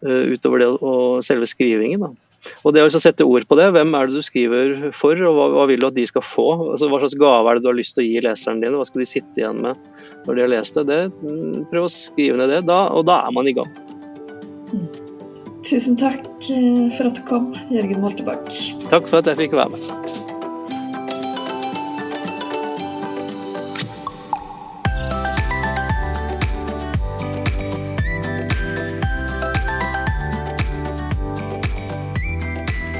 [0.05, 2.05] eh, utover det å selve skrivingen.
[2.05, 2.29] Da.
[2.63, 5.35] Og det å liksom sette ord på det, hvem er det du skriver for, og
[5.35, 6.47] hva, hva vil du at de skal få?
[6.71, 8.87] Altså, hva slags gave er det du har lyst til å gi leserne dine, hva
[8.87, 9.79] skal de sitte igjen med
[10.25, 10.87] når de har lest det?
[10.89, 13.71] det mm, prøv å skrive ned det, da, og da er man i gang.
[15.67, 16.23] Tusen takk
[16.53, 18.47] eh, for at du kom, Jørgen Moltebakk.
[18.87, 20.28] Takk for at jeg fikk være med.